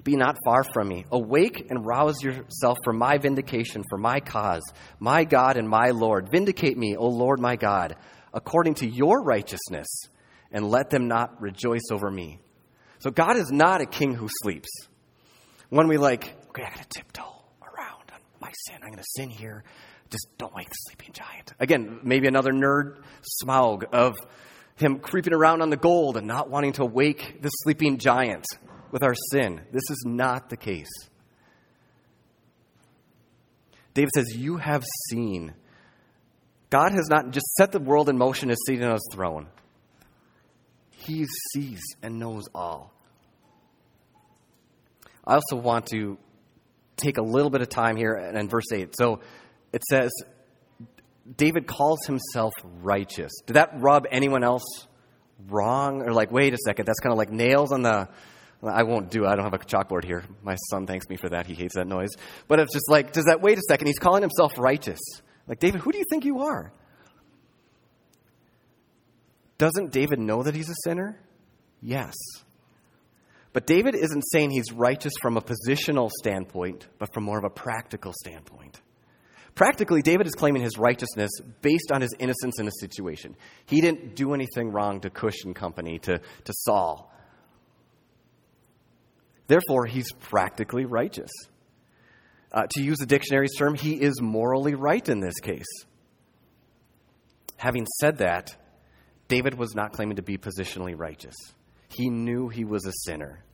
be 0.03 0.15
not 0.15 0.37
far 0.43 0.63
from 0.63 0.89
me. 0.89 1.05
Awake 1.11 1.67
and 1.69 1.85
rouse 1.85 2.21
yourself 2.21 2.77
for 2.83 2.93
my 2.93 3.17
vindication, 3.17 3.83
for 3.89 3.97
my 3.97 4.19
cause, 4.19 4.63
my 4.99 5.23
God 5.23 5.57
and 5.57 5.67
my 5.67 5.91
Lord. 5.91 6.29
Vindicate 6.29 6.77
me, 6.77 6.97
O 6.97 7.07
Lord 7.07 7.39
my 7.39 7.55
God, 7.55 7.95
according 8.33 8.75
to 8.75 8.87
your 8.87 9.23
righteousness 9.23 9.87
and 10.51 10.69
let 10.69 10.89
them 10.89 11.07
not 11.07 11.41
rejoice 11.41 11.89
over 11.91 12.09
me. 12.09 12.39
So 12.99 13.09
God 13.09 13.37
is 13.37 13.51
not 13.51 13.81
a 13.81 13.85
king 13.85 14.13
who 14.13 14.27
sleeps. 14.43 14.69
When 15.69 15.87
we 15.87 15.97
like, 15.97 16.35
okay, 16.49 16.63
I 16.63 16.69
gotta 16.69 16.87
tiptoe 16.89 17.43
around 17.61 18.11
on 18.13 18.19
my 18.39 18.51
sin. 18.67 18.77
I'm 18.83 18.91
gonna 18.91 19.03
sin 19.15 19.29
here. 19.29 19.63
Just 20.09 20.27
don't 20.37 20.53
wake 20.53 20.69
the 20.69 20.75
sleeping 20.75 21.13
giant. 21.13 21.53
Again, 21.59 21.99
maybe 22.03 22.27
another 22.27 22.51
nerd 22.51 23.01
smaug 23.43 23.85
of 23.93 24.17
him 24.75 24.99
creeping 24.99 25.33
around 25.33 25.61
on 25.61 25.69
the 25.69 25.77
gold 25.77 26.17
and 26.17 26.27
not 26.27 26.49
wanting 26.49 26.73
to 26.73 26.85
wake 26.85 27.41
the 27.41 27.49
sleeping 27.49 27.97
giant 27.97 28.45
with 28.91 29.03
our 29.03 29.15
sin. 29.31 29.61
This 29.71 29.89
is 29.89 30.03
not 30.05 30.49
the 30.49 30.57
case. 30.57 30.89
David 33.93 34.09
says, 34.13 34.35
You 34.35 34.57
have 34.57 34.83
seen. 35.09 35.53
God 36.69 36.91
has 36.93 37.07
not 37.09 37.31
just 37.31 37.47
set 37.55 37.71
the 37.71 37.79
world 37.79 38.09
in 38.09 38.17
motion 38.17 38.49
as 38.49 38.57
seated 38.65 38.85
on 38.85 38.93
his 38.93 39.09
throne. 39.11 39.47
He 41.01 41.25
sees 41.53 41.81
and 42.01 42.19
knows 42.19 42.43
all. 42.53 42.93
I 45.25 45.35
also 45.35 45.55
want 45.55 45.87
to 45.87 46.17
take 46.97 47.17
a 47.17 47.21
little 47.21 47.49
bit 47.49 47.61
of 47.61 47.69
time 47.69 47.95
here 47.95 48.15
in 48.15 48.49
verse 48.49 48.71
8. 48.71 48.95
So 48.97 49.21
it 49.73 49.83
says, 49.89 50.11
David 51.37 51.67
calls 51.67 52.05
himself 52.05 52.53
righteous. 52.63 53.31
Did 53.45 53.53
that 53.53 53.71
rub 53.79 54.05
anyone 54.11 54.43
else 54.43 54.63
wrong? 55.47 56.01
Or 56.01 56.13
like, 56.13 56.31
wait 56.31 56.53
a 56.53 56.57
second, 56.65 56.85
that's 56.85 56.99
kind 56.99 57.11
of 57.11 57.17
like 57.17 57.31
nails 57.31 57.71
on 57.71 57.81
the. 57.81 58.09
I 58.63 58.83
won't 58.83 59.09
do 59.09 59.25
it. 59.25 59.27
I 59.27 59.35
don't 59.35 59.43
have 59.43 59.55
a 59.55 59.57
chalkboard 59.57 60.03
here. 60.03 60.23
My 60.43 60.55
son 60.69 60.85
thanks 60.85 61.09
me 61.09 61.17
for 61.17 61.29
that. 61.29 61.47
He 61.47 61.55
hates 61.55 61.73
that 61.75 61.87
noise. 61.87 62.11
But 62.47 62.59
it's 62.59 62.71
just 62.71 62.91
like, 62.91 63.11
does 63.11 63.25
that, 63.25 63.41
wait 63.41 63.57
a 63.57 63.61
second, 63.67 63.87
he's 63.87 63.97
calling 63.97 64.21
himself 64.21 64.59
righteous. 64.59 64.99
Like, 65.47 65.57
David, 65.57 65.81
who 65.81 65.91
do 65.91 65.97
you 65.97 66.05
think 66.07 66.25
you 66.25 66.41
are? 66.41 66.71
Doesn't 69.61 69.91
David 69.91 70.17
know 70.17 70.41
that 70.41 70.55
he's 70.55 70.71
a 70.71 70.75
sinner? 70.83 71.19
Yes. 71.83 72.15
But 73.53 73.67
David 73.67 73.93
isn't 73.93 74.23
saying 74.31 74.49
he's 74.49 74.71
righteous 74.71 75.13
from 75.21 75.37
a 75.37 75.41
positional 75.41 76.09
standpoint, 76.09 76.87
but 76.97 77.13
from 77.13 77.25
more 77.25 77.37
of 77.37 77.43
a 77.43 77.51
practical 77.51 78.11
standpoint. 78.11 78.81
Practically, 79.53 80.01
David 80.01 80.25
is 80.25 80.33
claiming 80.33 80.63
his 80.63 80.79
righteousness 80.79 81.29
based 81.61 81.91
on 81.91 82.01
his 82.01 82.15
innocence 82.17 82.59
in 82.59 82.67
a 82.67 82.71
situation. 82.79 83.35
He 83.67 83.81
didn't 83.81 84.15
do 84.15 84.33
anything 84.33 84.71
wrong 84.71 84.99
to 85.01 85.11
Cush 85.11 85.43
and 85.45 85.55
company, 85.55 85.99
to, 85.99 86.17
to 86.17 86.53
Saul. 86.53 87.13
Therefore, 89.45 89.85
he's 89.85 90.11
practically 90.11 90.85
righteous. 90.85 91.29
Uh, 92.51 92.63
to 92.67 92.81
use 92.81 92.97
the 92.97 93.05
dictionary's 93.05 93.55
term, 93.55 93.75
he 93.75 93.93
is 93.93 94.19
morally 94.23 94.73
right 94.73 95.07
in 95.07 95.19
this 95.19 95.39
case. 95.39 95.85
Having 97.57 97.85
said 97.99 98.17
that, 98.17 98.57
David 99.31 99.57
was 99.57 99.73
not 99.73 99.93
claiming 99.93 100.17
to 100.17 100.21
be 100.21 100.37
positionally 100.37 100.93
righteous. 100.93 101.35
He 101.87 102.09
knew 102.09 102.49
he 102.49 102.65
was 102.65 102.85
a 102.85 102.91
sinner. 103.05 103.45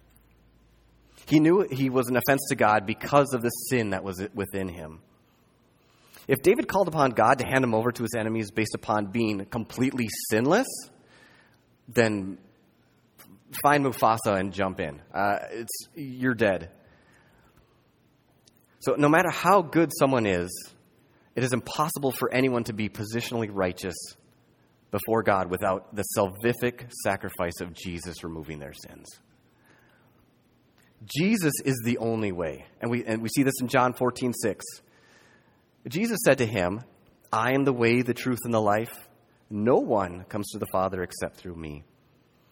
He 1.28 1.40
knew 1.40 1.68
he 1.70 1.92
was 1.92 2.08
an 2.08 2.18
offense 2.18 2.42
to 2.50 2.56
God 2.56 2.88
because 2.88 3.32
of 3.36 3.44
the 3.44 3.50
sin 3.50 3.92
that 3.92 4.04
was 4.04 4.20
within 4.34 4.70
him. 4.70 5.02
If 6.28 6.42
David 6.42 6.68
called 6.68 6.88
upon 6.88 7.12
God 7.12 7.38
to 7.38 7.46
hand 7.46 7.64
him 7.64 7.76
over 7.76 7.92
to 7.92 8.02
his 8.02 8.16
enemies 8.18 8.50
based 8.50 8.74
upon 8.74 9.12
being 9.12 9.46
completely 9.46 10.08
sinless, 10.32 10.66
then 11.88 12.40
find 13.62 13.86
Mufasa 13.86 14.36
and 14.40 14.52
jump 14.52 14.80
in. 14.80 15.00
Uh, 15.14 15.38
it's, 15.52 15.90
you're 15.94 16.34
dead. 16.34 16.72
So, 18.80 18.96
no 18.98 19.10
matter 19.10 19.30
how 19.30 19.62
good 19.62 19.92
someone 19.96 20.26
is, 20.26 20.50
it 21.36 21.44
is 21.44 21.54
impossible 21.54 22.12
for 22.12 22.34
anyone 22.34 22.64
to 22.64 22.74
be 22.74 22.90
positionally 22.90 23.50
righteous 23.52 23.96
before 24.98 25.24
God 25.24 25.50
without 25.50 25.96
the 25.96 26.04
salvific 26.18 26.92
sacrifice 27.04 27.62
of 27.62 27.74
Jesus 27.74 28.24
removing 28.24 28.60
their 28.60 28.74
sins. 28.74 29.08
Jesus 31.06 31.54
is 31.64 31.82
the 31.86 31.98
only 32.00 32.32
way. 32.32 32.66
And 32.82 32.90
we, 32.90 33.06
and 33.06 33.22
we 33.22 33.30
see 33.30 33.44
this 33.44 33.62
in 33.62 33.68
John 33.68 33.94
14, 33.94 34.34
6. 34.34 34.66
Jesus 35.88 36.18
said 36.26 36.40
to 36.40 36.46
him, 36.46 36.82
I 37.32 37.54
am 37.54 37.64
the 37.64 37.74
way, 37.74 38.02
the 38.02 38.14
truth, 38.14 38.40
and 38.44 38.54
the 38.54 38.62
life. 38.62 39.08
No 39.50 39.78
one 39.78 40.24
comes 40.26 40.50
to 40.52 40.60
the 40.60 40.68
Father 40.72 41.04
except 41.04 41.38
through 41.38 41.56
me. 41.56 41.84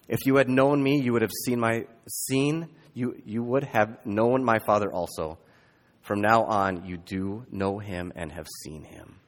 If 0.07 0.25
you 0.25 0.35
had 0.35 0.49
known 0.49 0.83
me, 0.83 1.01
you 1.01 1.13
would 1.13 1.23
have 1.23 1.31
seen 1.45 1.59
my 1.59 1.85
seen, 2.07 2.69
you, 2.93 3.21
you 3.25 3.43
would 3.43 3.63
have 3.63 4.05
known 4.05 4.43
my 4.43 4.59
Father 4.59 4.91
also. 4.91 5.39
From 6.01 6.21
now 6.21 6.43
on, 6.43 6.85
you 6.85 6.97
do 6.97 7.45
know 7.51 7.79
him 7.79 8.13
and 8.15 8.31
have 8.31 8.47
seen 8.63 8.83
him. 8.83 9.19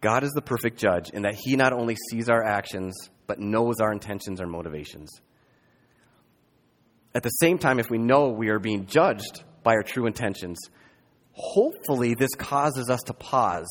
God 0.00 0.22
is 0.22 0.30
the 0.30 0.42
perfect 0.42 0.78
judge 0.78 1.10
in 1.10 1.22
that 1.22 1.34
he 1.34 1.56
not 1.56 1.72
only 1.72 1.96
sees 2.10 2.28
our 2.28 2.44
actions, 2.44 2.94
but 3.26 3.40
knows 3.40 3.80
our 3.80 3.92
intentions 3.92 4.40
and 4.40 4.50
motivations. 4.50 5.10
At 7.14 7.22
the 7.22 7.30
same 7.30 7.58
time, 7.58 7.80
if 7.80 7.90
we 7.90 7.98
know 7.98 8.28
we 8.28 8.48
are 8.48 8.60
being 8.60 8.86
judged 8.86 9.42
by 9.62 9.72
our 9.72 9.82
true 9.82 10.06
intentions, 10.06 10.58
hopefully 11.32 12.14
this 12.14 12.34
causes 12.36 12.90
us 12.90 13.00
to 13.06 13.14
pause 13.14 13.68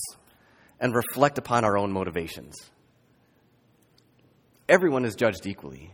and 0.80 0.94
reflect 0.94 1.38
upon 1.38 1.64
our 1.64 1.78
own 1.78 1.92
motivations. 1.92 2.56
Everyone 4.68 5.06
is 5.06 5.16
judged 5.16 5.46
equally. 5.46 5.94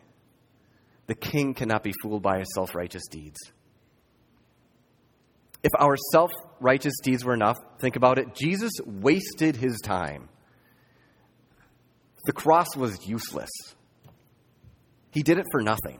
The 1.07 1.15
king 1.15 1.53
cannot 1.53 1.83
be 1.83 1.93
fooled 2.01 2.23
by 2.23 2.39
his 2.39 2.51
self 2.55 2.73
righteous 2.73 3.03
deeds. 3.09 3.37
If 5.63 5.71
our 5.79 5.95
self 6.11 6.31
righteous 6.63 6.93
deeds 7.03 7.23
were 7.23 7.33
enough, 7.33 7.57
think 7.79 7.95
about 7.95 8.17
it. 8.17 8.33
Jesus 8.33 8.71
wasted 8.85 9.55
his 9.55 9.79
time. 9.81 10.29
The 12.25 12.33
cross 12.33 12.75
was 12.75 13.05
useless. 13.05 13.49
He 15.11 15.21
did 15.21 15.37
it 15.37 15.45
for 15.51 15.61
nothing. 15.61 15.99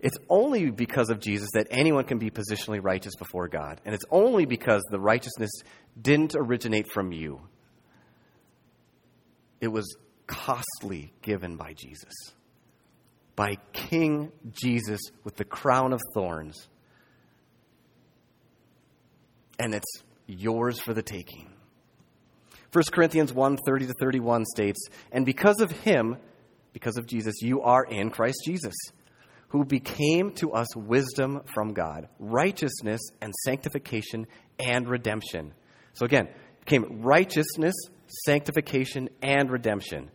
It's 0.00 0.16
only 0.28 0.70
because 0.70 1.10
of 1.10 1.20
Jesus 1.20 1.48
that 1.54 1.68
anyone 1.70 2.04
can 2.04 2.18
be 2.18 2.30
positionally 2.30 2.80
righteous 2.82 3.14
before 3.16 3.48
God. 3.48 3.80
And 3.84 3.94
it's 3.94 4.04
only 4.10 4.46
because 4.46 4.82
the 4.90 4.98
righteousness 4.98 5.50
didn't 6.00 6.34
originate 6.34 6.90
from 6.92 7.12
you, 7.12 7.40
it 9.60 9.68
was 9.68 9.94
costly 10.26 11.12
given 11.22 11.56
by 11.56 11.74
Jesus. 11.74 12.12
By 13.36 13.56
King 13.72 14.32
Jesus 14.50 15.00
with 15.22 15.36
the 15.36 15.44
crown 15.44 15.92
of 15.92 16.00
thorns. 16.14 16.68
And 19.60 19.74
it's 19.74 20.02
yours 20.26 20.80
for 20.80 20.94
the 20.94 21.02
taking. 21.02 21.52
1 22.72 22.84
Corinthians 22.92 23.32
1 23.32 23.58
30 23.64 23.86
to 23.88 23.94
31 24.00 24.44
states, 24.46 24.88
And 25.12 25.26
because 25.26 25.60
of 25.60 25.70
him, 25.70 26.16
because 26.72 26.96
of 26.96 27.06
Jesus, 27.06 27.42
you 27.42 27.62
are 27.62 27.84
in 27.84 28.10
Christ 28.10 28.38
Jesus 28.44 28.74
who 29.50 29.64
became 29.64 30.30
to 30.30 30.52
us 30.52 30.74
wisdom 30.76 31.42
from 31.52 31.74
God, 31.74 32.08
righteousness 32.18 33.00
and 33.20 33.34
sanctification 33.44 34.26
and 34.60 34.88
redemption. 34.88 35.52
So 35.92 36.06
again, 36.06 36.28
became 36.60 37.02
righteousness, 37.02 37.74
sanctification, 38.24 39.08
and 39.22 39.50
redemption 39.50 40.10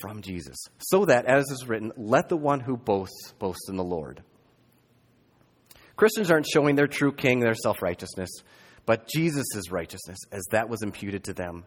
from 0.00 0.22
Jesus. 0.22 0.56
So 0.78 1.04
that, 1.04 1.26
as 1.26 1.44
is 1.50 1.68
written, 1.68 1.92
let 1.96 2.30
the 2.30 2.36
one 2.36 2.60
who 2.60 2.78
boasts 2.78 3.34
boast 3.38 3.68
in 3.68 3.76
the 3.76 3.84
Lord. 3.84 4.22
Christians 5.96 6.30
aren't 6.30 6.46
showing 6.46 6.76
their 6.76 6.86
true 6.86 7.12
king 7.12 7.40
their 7.40 7.54
self 7.54 7.82
righteousness, 7.82 8.30
but 8.86 9.08
Jesus' 9.08 9.70
righteousness, 9.70 10.18
as 10.30 10.42
that 10.50 10.68
was 10.68 10.82
imputed 10.82 11.24
to 11.24 11.34
them. 11.34 11.64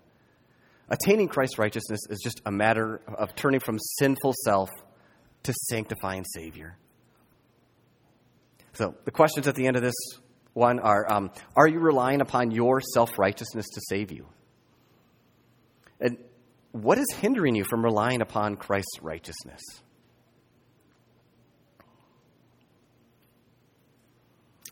Attaining 0.90 1.28
Christ's 1.28 1.58
righteousness 1.58 2.02
is 2.10 2.20
just 2.24 2.42
a 2.46 2.52
matter 2.52 3.02
of 3.18 3.36
turning 3.36 3.60
from 3.60 3.80
sinful 3.80 4.34
self 4.44 4.70
to 5.44 5.54
sanctifying 5.70 6.24
Savior. 6.34 6.78
So, 8.74 8.96
the 9.06 9.12
questions 9.12 9.48
at 9.48 9.56
the 9.56 9.68
end 9.68 9.78
of 9.78 9.82
this 9.82 9.96
one 10.54 10.80
are 10.80 11.12
um, 11.12 11.32
Are 11.56 11.68
you 11.68 11.80
relying 11.80 12.22
upon 12.22 12.52
your 12.52 12.82
self 12.82 13.18
righteousness 13.18 13.66
to 13.74 13.82
save 13.90 14.12
you? 14.12 14.28
And 16.00 16.18
what 16.72 16.98
is 16.98 17.08
hindering 17.14 17.56
you 17.56 17.64
from 17.64 17.84
relying 17.84 18.22
upon 18.22 18.58
Christ's 18.58 19.00
righteousness? 19.02 19.62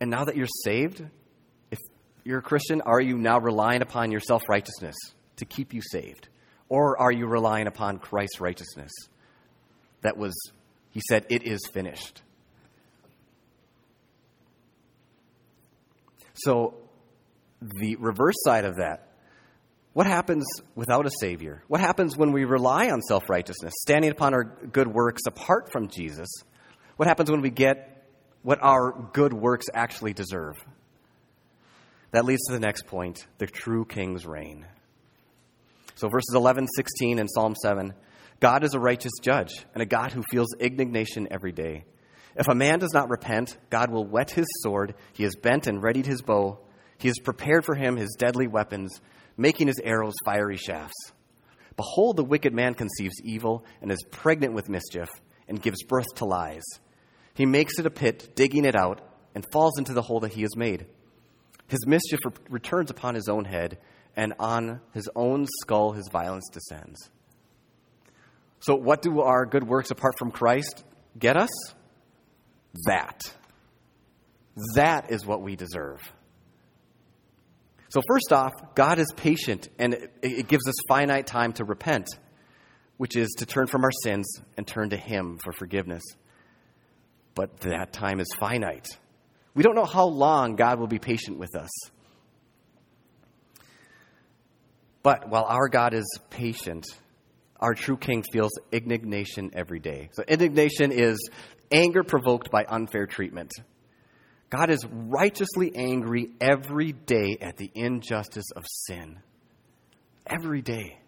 And 0.01 0.10
now 0.10 0.25
that 0.25 0.36
you're 0.36 0.47
saved, 0.63 1.03
if 1.71 1.79
you're 2.23 2.39
a 2.39 2.43
Christian, 2.43 2.82
are 2.82 3.01
you 3.01 3.17
now 3.17 3.39
relying 3.39 3.82
upon 3.82 4.12
your 4.12 4.19
self 4.19 4.49
righteousness 4.49 4.95
to 5.38 5.45
keep 5.45 5.73
you 5.73 5.82
saved? 5.82 6.27
Or 6.69 6.99
are 6.99 7.12
you 7.12 7.27
relying 7.27 7.67
upon 7.67 7.99
Christ's 7.99 8.39
righteousness 8.39 8.91
that 10.01 10.17
was 10.17 10.34
he 10.91 11.01
said, 11.10 11.25
It 11.29 11.43
is 11.43 11.60
finished. 11.73 12.21
So, 16.34 16.75
the 17.62 17.95
reverse 17.95 18.36
side 18.43 18.65
of 18.65 18.77
that 18.77 19.13
what 19.93 20.08
happens 20.08 20.43
without 20.75 21.06
a 21.06 21.12
Savior? 21.21 21.63
What 21.67 21.79
happens 21.79 22.17
when 22.17 22.32
we 22.32 22.45
rely 22.45 22.89
on 22.89 23.01
self 23.01 23.29
righteousness, 23.29 23.73
standing 23.82 24.12
upon 24.12 24.34
our 24.34 24.43
good 24.43 24.88
works 24.88 25.21
apart 25.27 25.71
from 25.71 25.88
Jesus? 25.88 26.27
What 26.97 27.08
happens 27.08 27.29
when 27.29 27.41
we 27.41 27.51
get 27.51 27.92
what 28.43 28.60
our 28.62 28.91
good 29.13 29.34
works 29.34 29.65
actually 29.73 30.13
deserve? 30.13 30.56
That 32.12 32.25
leads 32.25 32.43
to 32.47 32.53
the 32.53 32.60
next 32.60 32.86
point 32.86 33.25
the 33.39 33.47
true 33.47 33.86
king's 33.86 34.25
reign. 34.25 34.67
So, 35.95 36.10
verses 36.10 36.34
11, 36.36 36.67
16, 36.75 37.19
and 37.19 37.29
Psalm 37.29 37.56
7 37.56 37.93
God 38.39 38.63
is 38.63 38.73
a 38.73 38.79
righteous 38.79 39.13
judge 39.21 39.65
and 39.73 39.82
a 39.82 39.86
God 39.86 40.12
who 40.12 40.21
feels 40.29 40.53
indignation 40.60 41.27
every 41.32 41.51
day. 41.51 41.86
If 42.36 42.47
a 42.47 42.56
man 42.56 42.79
does 42.79 42.93
not 42.93 43.10
repent, 43.10 43.58
God 43.69 43.89
will 43.91 44.06
whet 44.06 44.32
his 44.32 44.47
sword. 44.62 44.95
He 45.13 45.23
has 45.23 45.36
bent 45.36 45.67
and 45.67 45.82
readied 45.82 46.06
his 46.06 46.21
bow. 46.21 46.60
He 46.97 47.08
has 47.08 47.19
prepared 47.19 47.63
for 47.63 47.75
him 47.75 47.95
his 47.95 48.15
deadly 48.17 48.47
weapons, 48.47 48.99
making 49.38 49.67
his 49.67 49.79
arrows 49.84 50.15
fiery 50.25 50.58
shafts. 50.58 51.13
Behold, 51.77 52.17
the 52.17 52.23
wicked 52.23 52.53
man 52.53 52.73
conceives 52.73 53.15
evil 53.23 53.65
and 53.82 53.91
is 53.91 54.03
pregnant 54.12 54.53
with 54.53 54.69
mischief 54.69 55.10
and 55.47 55.62
gives 55.62 55.84
birth 55.84 56.08
to 56.15 56.25
lies. 56.25 56.63
He 57.34 57.46
makes 57.46 57.80
it 57.80 57.86
a 57.86 57.91
pit, 57.91 58.36
digging 58.36 58.65
it 58.65 58.76
out, 58.76 59.02
and 59.34 59.46
falls 59.52 59.78
into 59.78 59.93
the 59.93 60.02
hole 60.02 60.19
that 60.22 60.34
he 60.34 60.41
has 60.41 60.56
made. 60.56 60.86
His 61.67 61.86
mischief 61.88 62.19
returns 62.50 62.91
upon 62.91 63.15
his 63.15 63.28
own 63.28 63.46
head, 63.46 63.80
and 64.15 64.34
on 64.39 64.82
his 64.93 65.10
own 65.15 65.48
skull 65.62 65.93
his 65.93 66.08
violence 66.12 66.48
descends. 66.52 67.10
So, 68.60 68.76
what 68.76 69.02
do 69.02 69.22
our 69.22 69.46
good 69.46 69.67
works 69.67 69.91
apart 69.91 70.13
from 70.17 70.32
Christ 70.32 70.84
get 71.17 71.36
us? 71.36 71.50
That. 72.86 73.22
That 74.76 75.12
is 75.12 75.26
what 75.26 75.41
we 75.41 75.56
deserve. 75.56 76.00
So, 77.89 78.02
first 78.08 78.32
off, 78.32 78.54
God 78.76 79.00
is 79.00 79.12
patient 79.15 79.67
and 79.78 79.96
it 80.22 80.48
gives 80.48 80.67
us 80.67 80.76
finite 80.88 81.28
time 81.28 81.54
to 81.54 81.65
repent, 81.65 82.08
which 82.98 83.15
is 83.15 83.30
to 83.39 83.46
turn 83.46 83.67
from 83.67 83.84
our 83.84 83.91
sins 84.04 84.26
and 84.58 84.65
turn 84.65 84.91
to 84.91 84.98
Him 84.98 85.39
for 85.43 85.52
forgiveness. 85.52 86.04
But 87.36 87.60
that 87.62 87.93
time 87.93 88.19
is 88.19 88.28
finite. 88.39 88.88
We 89.56 89.63
don't 89.63 89.76
know 89.76 89.86
how 89.86 90.06
long 90.06 90.56
God 90.56 90.80
will 90.80 90.88
be 90.88 91.00
patient 91.00 91.38
with 91.39 91.56
us. 91.56 91.69
But 95.04 95.30
while 95.30 95.43
our 95.43 95.67
God 95.67 95.93
is 95.93 96.06
patient, 96.30 96.86
our 97.60 97.74
true 97.74 97.98
king 97.98 98.24
feels 98.32 98.52
indignation 98.72 99.52
every 99.54 99.80
day. 99.80 100.10
So, 100.13 100.24
indignation 100.28 100.91
is 100.91 101.30
anger 101.72 102.04
provoked 102.04 102.50
by 102.52 102.65
unfair 102.67 103.06
treatment. 103.06 103.52
God 104.50 104.69
is 104.69 104.86
righteously 104.86 105.76
angry 105.76 106.30
every 106.39 106.91
day 106.91 107.38
at 107.41 107.58
the 107.58 107.72
injustice 107.74 108.52
of 108.56 108.63
sin. 108.67 109.19
Every 110.28 110.62
day. 110.62 111.00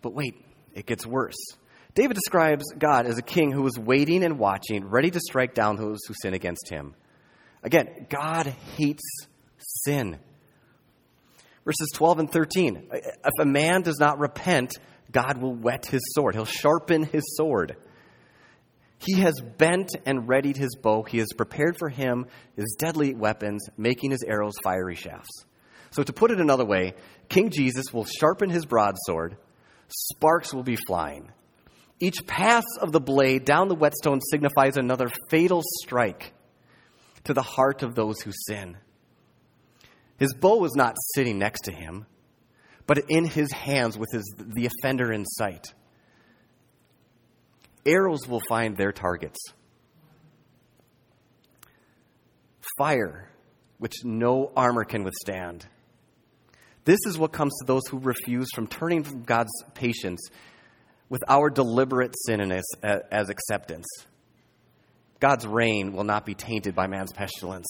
But 0.00 0.14
wait, 0.14 0.34
it 0.74 0.86
gets 0.86 1.06
worse. 1.06 1.36
David 1.98 2.14
describes 2.14 2.64
God 2.78 3.06
as 3.06 3.18
a 3.18 3.22
king 3.22 3.50
who 3.50 3.66
is 3.66 3.76
waiting 3.76 4.22
and 4.22 4.38
watching, 4.38 4.84
ready 4.84 5.10
to 5.10 5.18
strike 5.18 5.52
down 5.52 5.74
those 5.74 5.98
who 6.06 6.14
sin 6.14 6.32
against 6.32 6.68
him. 6.70 6.94
Again, 7.64 8.06
God 8.08 8.46
hates 8.76 9.02
sin. 9.58 10.20
Verses 11.64 11.88
12 11.94 12.18
and 12.20 12.30
13. 12.30 12.88
If 12.92 13.32
a 13.40 13.44
man 13.44 13.82
does 13.82 13.98
not 13.98 14.20
repent, 14.20 14.78
God 15.10 15.38
will 15.42 15.56
whet 15.56 15.86
his 15.86 16.00
sword. 16.14 16.36
He'll 16.36 16.44
sharpen 16.44 17.02
his 17.02 17.24
sword. 17.36 17.74
He 18.98 19.14
has 19.14 19.34
bent 19.40 19.90
and 20.06 20.28
readied 20.28 20.56
his 20.56 20.76
bow. 20.80 21.02
He 21.02 21.18
has 21.18 21.32
prepared 21.36 21.78
for 21.80 21.88
him 21.88 22.26
his 22.54 22.76
deadly 22.78 23.12
weapons, 23.12 23.66
making 23.76 24.12
his 24.12 24.22
arrows 24.22 24.54
fiery 24.62 24.94
shafts. 24.94 25.46
So, 25.90 26.04
to 26.04 26.12
put 26.12 26.30
it 26.30 26.40
another 26.40 26.64
way, 26.64 26.94
King 27.28 27.50
Jesus 27.50 27.92
will 27.92 28.04
sharpen 28.04 28.50
his 28.50 28.66
broadsword, 28.66 29.36
sparks 29.88 30.54
will 30.54 30.62
be 30.62 30.76
flying. 30.86 31.32
Each 32.00 32.24
pass 32.26 32.64
of 32.80 32.92
the 32.92 33.00
blade 33.00 33.44
down 33.44 33.68
the 33.68 33.74
whetstone 33.74 34.20
signifies 34.20 34.76
another 34.76 35.10
fatal 35.30 35.62
strike 35.82 36.32
to 37.24 37.34
the 37.34 37.42
heart 37.42 37.82
of 37.82 37.94
those 37.94 38.20
who 38.20 38.30
sin. 38.46 38.76
His 40.18 40.34
bow 40.34 40.58
was 40.58 40.74
not 40.74 40.96
sitting 41.14 41.38
next 41.38 41.62
to 41.62 41.72
him, 41.72 42.06
but 42.86 43.04
in 43.08 43.24
his 43.24 43.52
hands 43.52 43.98
with 43.98 44.08
his, 44.12 44.24
the 44.38 44.66
offender 44.66 45.12
in 45.12 45.24
sight 45.24 45.74
arrows 47.88 48.28
will 48.28 48.42
find 48.48 48.76
their 48.76 48.92
targets. 48.92 49.38
Fire, 52.76 53.30
which 53.78 54.04
no 54.04 54.52
armor 54.54 54.84
can 54.84 55.02
withstand. 55.02 55.66
This 56.84 56.98
is 57.06 57.18
what 57.18 57.32
comes 57.32 57.52
to 57.58 57.66
those 57.66 57.86
who 57.88 57.98
refuse 57.98 58.48
from 58.54 58.66
turning 58.66 59.02
from 59.02 59.22
God's 59.22 59.50
patience 59.74 60.20
with 61.08 61.22
our 61.28 61.50
deliberate 61.50 62.14
sin 62.26 62.52
as, 62.52 62.64
as 62.82 63.30
acceptance. 63.30 63.86
God's 65.20 65.46
reign 65.46 65.92
will 65.92 66.04
not 66.04 66.24
be 66.24 66.34
tainted 66.34 66.74
by 66.74 66.86
man's 66.86 67.12
pestilence. 67.12 67.66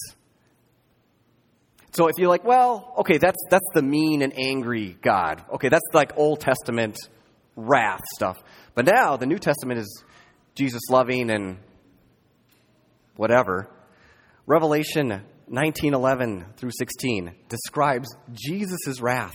So 1.93 2.09
if 2.09 2.19
you're 2.19 2.29
like, 2.29 2.45
well, 2.45 2.95
okay, 2.99 3.19
that's 3.19 3.39
that's 3.51 3.67
the 3.75 3.83
mean 3.83 4.23
and 4.23 4.39
angry 4.39 4.97
God. 5.01 5.43
Okay, 5.55 5.69
that's 5.69 5.87
like 5.95 6.17
Old 6.17 6.41
Testament 6.41 6.99
wrath 7.57 8.03
stuff. 8.15 8.37
But 8.75 8.85
now 8.85 9.17
the 9.17 9.27
New 9.27 9.39
Testament 9.39 9.81
is 9.81 10.05
Jesus 10.55 10.83
loving 10.91 11.31
and 11.31 11.59
whatever. 13.17 13.71
Revelation 14.47 15.23
19:11 15.51 16.57
through 16.57 16.73
16 16.79 17.35
describes 17.49 18.15
Jesus' 18.33 19.01
wrath. 19.01 19.35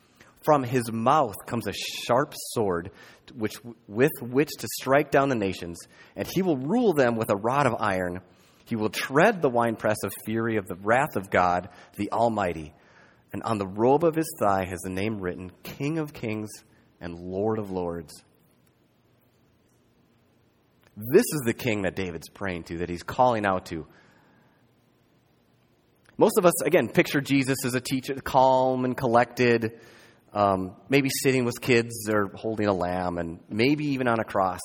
From 0.41 0.63
his 0.63 0.91
mouth 0.91 1.35
comes 1.45 1.67
a 1.67 1.73
sharp 1.73 2.33
sword 2.35 2.91
which, 3.35 3.55
with 3.87 4.11
which 4.21 4.49
to 4.59 4.67
strike 4.79 5.11
down 5.11 5.29
the 5.29 5.35
nations, 5.35 5.77
and 6.15 6.27
he 6.27 6.41
will 6.41 6.57
rule 6.57 6.93
them 6.93 7.15
with 7.15 7.29
a 7.29 7.35
rod 7.35 7.67
of 7.67 7.75
iron. 7.79 8.21
He 8.65 8.75
will 8.75 8.89
tread 8.89 9.41
the 9.41 9.49
winepress 9.49 9.97
of 10.03 10.13
fury 10.25 10.57
of 10.57 10.67
the 10.67 10.75
wrath 10.75 11.15
of 11.15 11.29
God, 11.29 11.69
the 11.95 12.11
Almighty. 12.11 12.73
And 13.33 13.43
on 13.43 13.57
the 13.57 13.67
robe 13.67 14.03
of 14.03 14.15
his 14.15 14.33
thigh 14.39 14.65
has 14.65 14.79
the 14.79 14.89
name 14.89 15.19
written 15.19 15.51
King 15.63 15.99
of 15.99 16.13
Kings 16.13 16.49
and 16.99 17.19
Lord 17.19 17.59
of 17.59 17.71
Lords. 17.71 18.13
This 20.97 21.25
is 21.33 21.41
the 21.45 21.53
king 21.53 21.83
that 21.83 21.95
David's 21.95 22.29
praying 22.29 22.63
to, 22.65 22.79
that 22.79 22.89
he's 22.89 23.03
calling 23.03 23.45
out 23.45 23.67
to. 23.67 23.87
Most 26.17 26.37
of 26.37 26.45
us, 26.45 26.61
again, 26.63 26.89
picture 26.89 27.21
Jesus 27.21 27.65
as 27.65 27.73
a 27.73 27.81
teacher, 27.81 28.15
calm 28.15 28.85
and 28.85 28.95
collected, 28.95 29.79
um, 30.33 30.75
maybe 30.89 31.09
sitting 31.09 31.45
with 31.45 31.59
kids 31.61 32.09
or 32.09 32.31
holding 32.35 32.67
a 32.67 32.73
lamb, 32.73 33.17
and 33.17 33.39
maybe 33.49 33.85
even 33.87 34.07
on 34.07 34.19
a 34.19 34.23
cross. 34.23 34.61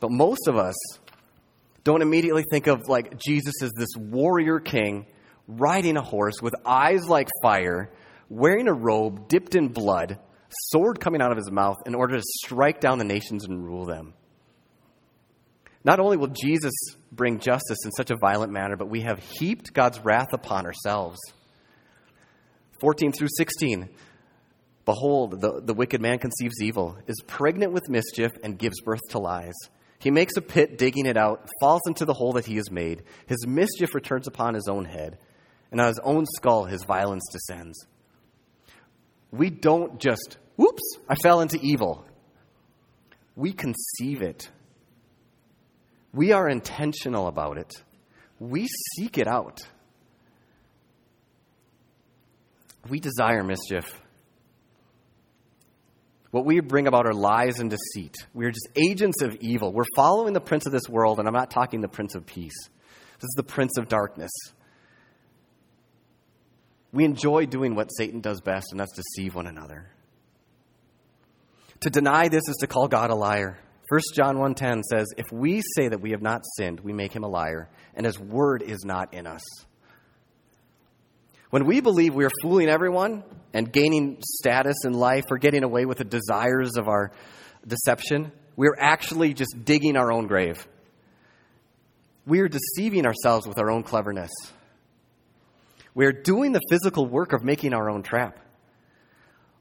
But 0.00 0.10
most 0.10 0.48
of 0.48 0.56
us 0.56 0.74
don't 1.84 2.02
immediately 2.02 2.44
think 2.50 2.66
of 2.66 2.88
like 2.88 3.18
Jesus 3.18 3.54
as 3.62 3.70
this 3.76 3.90
warrior 3.96 4.60
king 4.60 5.06
riding 5.46 5.96
a 5.96 6.02
horse 6.02 6.40
with 6.40 6.54
eyes 6.64 7.06
like 7.08 7.28
fire, 7.42 7.90
wearing 8.28 8.68
a 8.68 8.72
robe 8.72 9.28
dipped 9.28 9.54
in 9.54 9.68
blood, 9.68 10.18
sword 10.50 11.00
coming 11.00 11.20
out 11.20 11.32
of 11.32 11.36
his 11.36 11.50
mouth 11.50 11.76
in 11.86 11.94
order 11.94 12.16
to 12.16 12.22
strike 12.44 12.80
down 12.80 12.98
the 12.98 13.04
nations 13.04 13.44
and 13.44 13.64
rule 13.64 13.84
them. 13.84 14.14
Not 15.82 15.98
only 15.98 16.16
will 16.16 16.28
Jesus 16.28 16.72
bring 17.10 17.38
justice 17.38 17.78
in 17.84 17.90
such 17.92 18.10
a 18.10 18.16
violent 18.20 18.52
manner, 18.52 18.76
but 18.76 18.90
we 18.90 19.00
have 19.02 19.18
heaped 19.18 19.72
God's 19.72 19.98
wrath 20.04 20.32
upon 20.32 20.66
ourselves. 20.66 21.18
14 22.80 23.12
through 23.12 23.28
16. 23.36 23.88
Behold, 24.84 25.40
the, 25.40 25.60
the 25.62 25.74
wicked 25.74 26.00
man 26.00 26.18
conceives 26.18 26.60
evil, 26.60 26.98
is 27.06 27.22
pregnant 27.26 27.72
with 27.72 27.88
mischief, 27.88 28.32
and 28.42 28.58
gives 28.58 28.80
birth 28.80 29.00
to 29.10 29.18
lies. 29.18 29.54
He 29.98 30.10
makes 30.10 30.36
a 30.36 30.42
pit, 30.42 30.78
digging 30.78 31.06
it 31.06 31.16
out, 31.16 31.48
falls 31.60 31.82
into 31.86 32.04
the 32.04 32.14
hole 32.14 32.32
that 32.32 32.46
he 32.46 32.56
has 32.56 32.70
made. 32.70 33.02
His 33.26 33.46
mischief 33.46 33.94
returns 33.94 34.26
upon 34.26 34.54
his 34.54 34.68
own 34.68 34.86
head, 34.86 35.18
and 35.70 35.80
on 35.80 35.88
his 35.88 36.00
own 36.02 36.24
skull 36.26 36.64
his 36.64 36.82
violence 36.84 37.24
descends. 37.30 37.86
We 39.30 39.50
don't 39.50 40.00
just, 40.00 40.38
whoops, 40.56 40.98
I 41.08 41.14
fell 41.16 41.40
into 41.40 41.58
evil. 41.62 42.04
We 43.36 43.52
conceive 43.52 44.22
it 44.22 44.50
we 46.12 46.32
are 46.32 46.48
intentional 46.48 47.28
about 47.28 47.58
it. 47.58 47.72
We 48.38 48.66
seek 48.96 49.18
it 49.18 49.28
out. 49.28 49.60
We 52.88 53.00
desire 53.00 53.42
mischief. 53.42 54.00
What 56.30 56.46
we 56.46 56.60
bring 56.60 56.86
about 56.86 57.06
are 57.06 57.12
lies 57.12 57.58
and 57.58 57.68
deceit. 57.70 58.14
We 58.34 58.46
are 58.46 58.50
just 58.50 58.68
agents 58.76 59.20
of 59.20 59.36
evil. 59.36 59.72
We're 59.72 59.84
following 59.96 60.32
the 60.32 60.40
prince 60.40 60.64
of 60.64 60.72
this 60.72 60.88
world, 60.88 61.18
and 61.18 61.26
I'm 61.26 61.34
not 61.34 61.50
talking 61.50 61.80
the 61.80 61.88
prince 61.88 62.14
of 62.14 62.24
peace. 62.24 62.56
This 63.18 63.24
is 63.24 63.34
the 63.36 63.42
prince 63.42 63.76
of 63.78 63.88
darkness. 63.88 64.30
We 66.92 67.04
enjoy 67.04 67.46
doing 67.46 67.74
what 67.74 67.88
Satan 67.96 68.20
does 68.20 68.40
best, 68.40 68.68
and 68.70 68.80
that's 68.80 68.94
deceive 68.94 69.34
one 69.34 69.46
another. 69.46 69.90
To 71.80 71.90
deny 71.90 72.28
this 72.28 72.48
is 72.48 72.56
to 72.60 72.66
call 72.66 72.88
God 72.88 73.10
a 73.10 73.14
liar. 73.14 73.58
1 73.88 74.00
John 74.14 74.38
1:10 74.38 74.82
says, 74.84 75.06
"If 75.16 75.32
we 75.32 75.62
say 75.76 75.88
that 75.88 76.00
we 76.00 76.12
have 76.12 76.22
not 76.22 76.44
sinned, 76.56 76.80
we 76.80 76.92
make 76.92 77.12
him 77.12 77.24
a 77.24 77.28
liar, 77.28 77.68
and 77.94 78.06
his 78.06 78.18
word 78.20 78.62
is 78.62 78.84
not 78.84 79.12
in 79.12 79.26
us." 79.26 79.42
When 81.50 81.66
we 81.66 81.80
believe 81.80 82.14
we 82.14 82.24
are 82.24 82.30
fooling 82.42 82.68
everyone 82.68 83.24
and 83.52 83.72
gaining 83.72 84.22
status 84.22 84.84
in 84.84 84.92
life 84.92 85.24
or 85.30 85.38
getting 85.38 85.64
away 85.64 85.84
with 85.84 85.98
the 85.98 86.04
desires 86.04 86.76
of 86.76 86.88
our 86.88 87.10
deception, 87.66 88.30
we're 88.56 88.76
actually 88.78 89.34
just 89.34 89.64
digging 89.64 89.96
our 89.96 90.12
own 90.12 90.28
grave. 90.28 90.66
We 92.24 92.40
are 92.40 92.48
deceiving 92.48 93.04
ourselves 93.04 93.48
with 93.48 93.58
our 93.58 93.68
own 93.68 93.82
cleverness. 93.82 94.30
We 95.92 96.06
are 96.06 96.12
doing 96.12 96.52
the 96.52 96.60
physical 96.70 97.04
work 97.04 97.32
of 97.32 97.42
making 97.42 97.74
our 97.74 97.90
own 97.90 98.04
trap. 98.04 98.38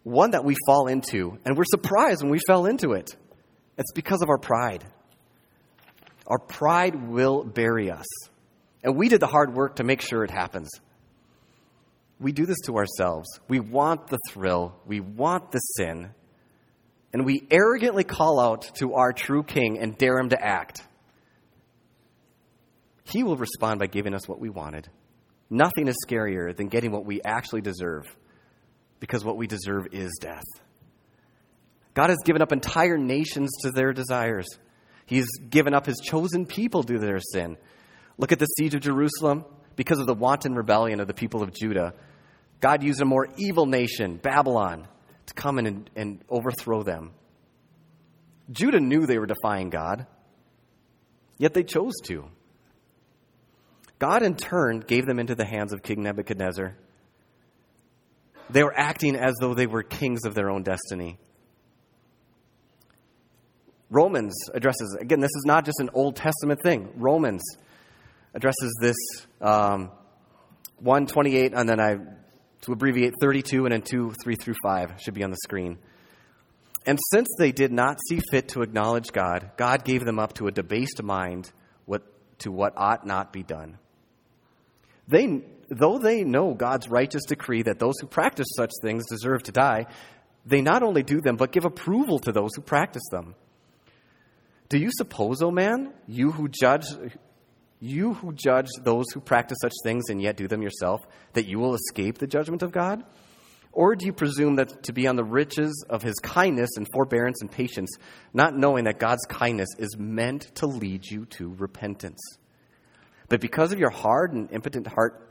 One 0.03 0.31
that 0.31 0.45
we 0.45 0.55
fall 0.67 0.87
into, 0.87 1.39
and 1.43 1.57
we're 1.57 1.65
surprised 1.65 2.21
when 2.21 2.31
we 2.31 2.39
fell 2.45 2.67
into 2.67 2.91
it. 2.91 3.15
It's 3.79 3.91
because 3.93 4.21
of 4.21 4.29
our 4.29 4.37
pride. 4.37 4.85
Our 6.27 6.37
pride 6.37 7.09
will 7.09 7.43
bury 7.43 7.89
us. 7.89 8.05
And 8.83 8.95
we 8.95 9.09
did 9.09 9.19
the 9.19 9.27
hard 9.27 9.55
work 9.55 9.77
to 9.77 9.83
make 9.83 10.01
sure 10.01 10.23
it 10.23 10.29
happens. 10.29 10.69
We 12.19 12.31
do 12.31 12.45
this 12.45 12.59
to 12.65 12.75
ourselves. 12.75 13.27
We 13.47 13.59
want 13.59 14.07
the 14.07 14.19
thrill, 14.29 14.75
we 14.85 14.99
want 14.99 15.51
the 15.51 15.59
sin, 15.59 16.11
and 17.13 17.25
we 17.25 17.47
arrogantly 17.49 18.03
call 18.03 18.39
out 18.39 18.75
to 18.75 18.93
our 18.95 19.13
true 19.13 19.43
king 19.43 19.79
and 19.79 19.97
dare 19.97 20.19
him 20.19 20.29
to 20.29 20.41
act. 20.41 20.83
He 23.05 23.23
will 23.23 23.37
respond 23.37 23.79
by 23.79 23.87
giving 23.87 24.13
us 24.13 24.27
what 24.27 24.39
we 24.39 24.49
wanted. 24.49 24.89
Nothing 25.49 25.87
is 25.87 25.95
scarier 26.05 26.55
than 26.55 26.67
getting 26.67 26.91
what 26.91 27.05
we 27.05 27.21
actually 27.23 27.61
deserve, 27.61 28.05
because 28.99 29.23
what 29.23 29.37
we 29.37 29.47
deserve 29.47 29.87
is 29.93 30.17
death. 30.21 30.43
God 31.93 32.09
has 32.09 32.19
given 32.23 32.41
up 32.41 32.51
entire 32.51 32.97
nations 32.97 33.49
to 33.61 33.71
their 33.71 33.93
desires. 33.93 34.47
He's 35.05 35.27
given 35.49 35.73
up 35.73 35.85
his 35.85 35.99
chosen 36.03 36.45
people 36.45 36.83
to 36.83 36.99
their 36.99 37.19
sin. 37.19 37.57
Look 38.17 38.31
at 38.31 38.39
the 38.39 38.45
siege 38.45 38.75
of 38.75 38.81
Jerusalem. 38.81 39.45
Because 39.75 39.99
of 39.99 40.07
the 40.07 40.13
wanton 40.13 40.55
rebellion 40.55 40.99
of 40.99 41.07
the 41.07 41.13
people 41.13 41.41
of 41.41 41.53
Judah, 41.53 41.93
God 42.59 42.83
used 42.83 43.01
a 43.01 43.05
more 43.05 43.27
evil 43.37 43.65
nation, 43.65 44.17
Babylon, 44.17 44.87
to 45.27 45.33
come 45.33 45.59
in 45.59 45.67
and, 45.67 45.89
and 45.95 46.23
overthrow 46.29 46.83
them. 46.83 47.11
Judah 48.51 48.79
knew 48.79 49.05
they 49.05 49.19
were 49.19 49.27
defying 49.27 49.69
God, 49.69 50.07
yet 51.37 51.53
they 51.53 51.63
chose 51.63 51.93
to. 52.05 52.25
God, 53.99 54.23
in 54.23 54.35
turn, 54.35 54.79
gave 54.79 55.05
them 55.05 55.19
into 55.19 55.35
the 55.35 55.45
hands 55.45 55.73
of 55.73 55.83
King 55.83 56.03
Nebuchadnezzar. 56.03 56.75
They 58.49 58.63
were 58.63 58.73
acting 58.75 59.15
as 59.15 59.35
though 59.39 59.53
they 59.53 59.67
were 59.67 59.83
kings 59.83 60.25
of 60.25 60.33
their 60.33 60.49
own 60.49 60.63
destiny. 60.63 61.19
Romans 63.89 64.35
addresses, 64.53 64.97
again, 64.99 65.19
this 65.19 65.31
is 65.35 65.43
not 65.45 65.65
just 65.65 65.79
an 65.79 65.89
Old 65.93 66.15
Testament 66.15 66.61
thing. 66.61 66.89
Romans 66.95 67.43
addresses 68.33 68.77
this 68.81 68.95
um, 69.41 69.91
128, 70.77 71.53
and 71.53 71.67
then 71.67 71.79
I, 71.79 71.97
to 72.61 72.71
abbreviate, 72.71 73.13
32, 73.21 73.65
and 73.65 73.73
then 73.73 73.81
2, 73.81 74.13
3 74.23 74.35
through 74.35 74.55
5 74.63 74.93
should 75.01 75.13
be 75.13 75.23
on 75.23 75.31
the 75.31 75.37
screen. 75.37 75.77
And 76.85 76.97
since 77.11 77.27
they 77.37 77.51
did 77.51 77.71
not 77.71 77.99
see 78.07 78.19
fit 78.31 78.49
to 78.49 78.61
acknowledge 78.61 79.11
God, 79.11 79.51
God 79.57 79.83
gave 79.83 80.05
them 80.05 80.19
up 80.19 80.33
to 80.33 80.47
a 80.47 80.51
debased 80.51 81.03
mind 81.03 81.51
what, 81.85 82.03
to 82.39 82.51
what 82.51 82.73
ought 82.77 83.05
not 83.05 83.33
be 83.33 83.43
done. 83.43 83.77
They, 85.07 85.41
though 85.69 85.99
they 85.99 86.23
know 86.23 86.53
God's 86.53 86.87
righteous 86.87 87.25
decree 87.25 87.63
that 87.63 87.79
those 87.79 87.95
who 87.99 88.07
practice 88.07 88.47
such 88.55 88.71
things 88.81 89.05
deserve 89.07 89.43
to 89.43 89.51
die, 89.51 89.87
they 90.45 90.61
not 90.61 90.83
only 90.83 91.03
do 91.03 91.21
them, 91.21 91.35
but 91.35 91.51
give 91.51 91.65
approval 91.65 92.19
to 92.19 92.31
those 92.31 92.51
who 92.55 92.61
practice 92.61 93.07
them. 93.11 93.35
Do 94.69 94.77
you 94.77 94.89
suppose, 94.91 95.41
O 95.41 95.47
oh 95.47 95.51
man, 95.51 95.93
you 96.07 96.31
who 96.31 96.47
judge 96.47 96.85
you 97.79 98.13
who 98.13 98.33
judge 98.33 98.67
those 98.83 99.05
who 99.13 99.21
practice 99.21 99.57
such 99.61 99.73
things 99.83 100.09
and 100.09 100.21
yet 100.21 100.37
do 100.37 100.47
them 100.47 100.61
yourself, 100.61 101.01
that 101.33 101.47
you 101.47 101.59
will 101.59 101.75
escape 101.75 102.17
the 102.17 102.27
judgment 102.27 102.61
of 102.61 102.71
God? 102.71 103.03
Or 103.71 103.95
do 103.95 104.05
you 104.05 104.13
presume 104.13 104.55
that 104.55 104.83
to 104.83 104.93
be 104.93 105.07
on 105.07 105.15
the 105.15 105.23
riches 105.23 105.85
of 105.89 106.01
his 106.01 106.15
kindness 106.15 106.71
and 106.75 106.87
forbearance 106.91 107.41
and 107.41 107.51
patience, 107.51 107.89
not 108.33 108.57
knowing 108.57 108.85
that 108.85 108.99
God's 108.99 109.25
kindness 109.29 109.69
is 109.77 109.95
meant 109.97 110.53
to 110.55 110.65
lead 110.65 111.05
you 111.05 111.25
to 111.37 111.53
repentance? 111.57 112.19
But 113.29 113.41
because 113.41 113.71
of 113.71 113.79
your 113.79 113.91
hard 113.91 114.33
and 114.33 114.51
impotent 114.51 114.87
heart, 114.87 115.29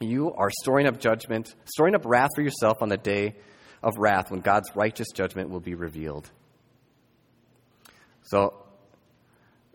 you 0.00 0.32
are 0.32 0.50
storing 0.62 0.86
up 0.86 0.98
judgment, 0.98 1.54
storing 1.66 1.94
up 1.94 2.04
wrath 2.04 2.30
for 2.34 2.42
yourself 2.42 2.78
on 2.80 2.88
the 2.88 2.96
day 2.96 3.36
of 3.82 3.98
wrath 3.98 4.30
when 4.30 4.40
God's 4.40 4.74
righteous 4.74 5.08
judgment 5.14 5.50
will 5.50 5.60
be 5.60 5.74
revealed. 5.74 6.30
So, 8.22 8.65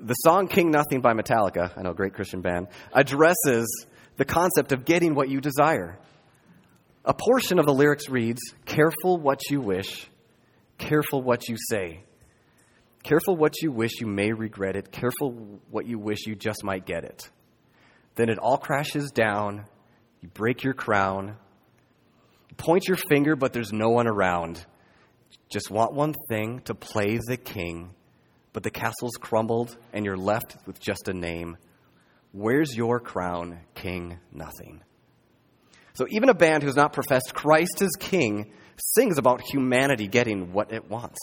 the 0.04 0.14
song 0.16 0.48
King 0.48 0.72
Nothing 0.72 1.02
by 1.02 1.14
Metallica, 1.14 1.78
I 1.78 1.84
know, 1.84 1.92
a 1.92 1.96
great 1.96 2.14
Christian 2.14 2.42
band, 2.42 2.68
addresses 2.92 3.86
the 4.18 4.26
concept 4.26 4.72
of 4.72 4.84
getting 4.84 5.14
what 5.14 5.30
you 5.30 5.42
desire. 5.42 6.00
A 7.06 7.14
portion 7.14 7.60
of 7.60 7.66
the 7.66 7.74
lyrics 7.74 8.10
reads 8.10 8.42
Careful 8.66 9.18
what 9.18 9.40
you 9.50 9.62
wish, 9.62 10.10
careful 10.78 11.22
what 11.22 11.48
you 11.48 11.56
say. 11.70 12.04
Careful 13.04 13.36
what 13.36 13.62
you 13.62 13.72
wish, 13.72 14.00
you 14.00 14.06
may 14.06 14.32
regret 14.32 14.76
it. 14.76 14.92
Careful 14.92 15.60
what 15.72 15.88
you 15.88 15.98
wish, 15.98 16.28
you 16.28 16.36
just 16.36 16.64
might 16.64 16.86
get 16.86 17.04
it. 17.04 17.30
Then 18.14 18.30
it 18.30 18.38
all 18.38 18.58
crashes 18.58 19.10
down. 19.12 19.66
You 20.22 20.30
break 20.30 20.64
your 20.64 20.76
crown. 20.76 21.36
You 22.50 22.56
point 22.58 22.88
your 22.88 22.98
finger, 22.98 23.36
but 23.36 23.54
there's 23.54 23.74
no 23.74 23.90
one 23.90 24.08
around. 24.08 24.64
Just 25.52 25.72
want 25.72 25.94
one 25.94 26.14
thing 26.30 26.60
to 26.66 26.76
play 26.76 27.18
the 27.26 27.38
king 27.38 27.96
but 28.54 28.64
the 28.64 28.72
castle's 28.72 29.16
crumbled 29.20 29.76
and 29.94 30.06
you're 30.06 30.18
left 30.18 30.58
with 30.66 30.80
just 30.80 31.08
a 31.08 31.14
name. 31.14 31.58
Where's 32.32 32.76
your 32.76 33.00
crown, 33.00 33.60
King 33.76 34.20
Nothing? 34.32 34.82
So 35.94 36.06
even 36.10 36.30
a 36.30 36.34
band 36.34 36.64
who's 36.64 36.76
not 36.76 36.94
professed 36.94 37.34
Christ 37.34 37.82
as 37.82 37.92
king 38.00 38.54
sings 38.78 39.18
about 39.18 39.42
humanity 39.42 40.08
getting 40.08 40.54
what 40.54 40.72
it 40.72 40.90
wants. 40.90 41.20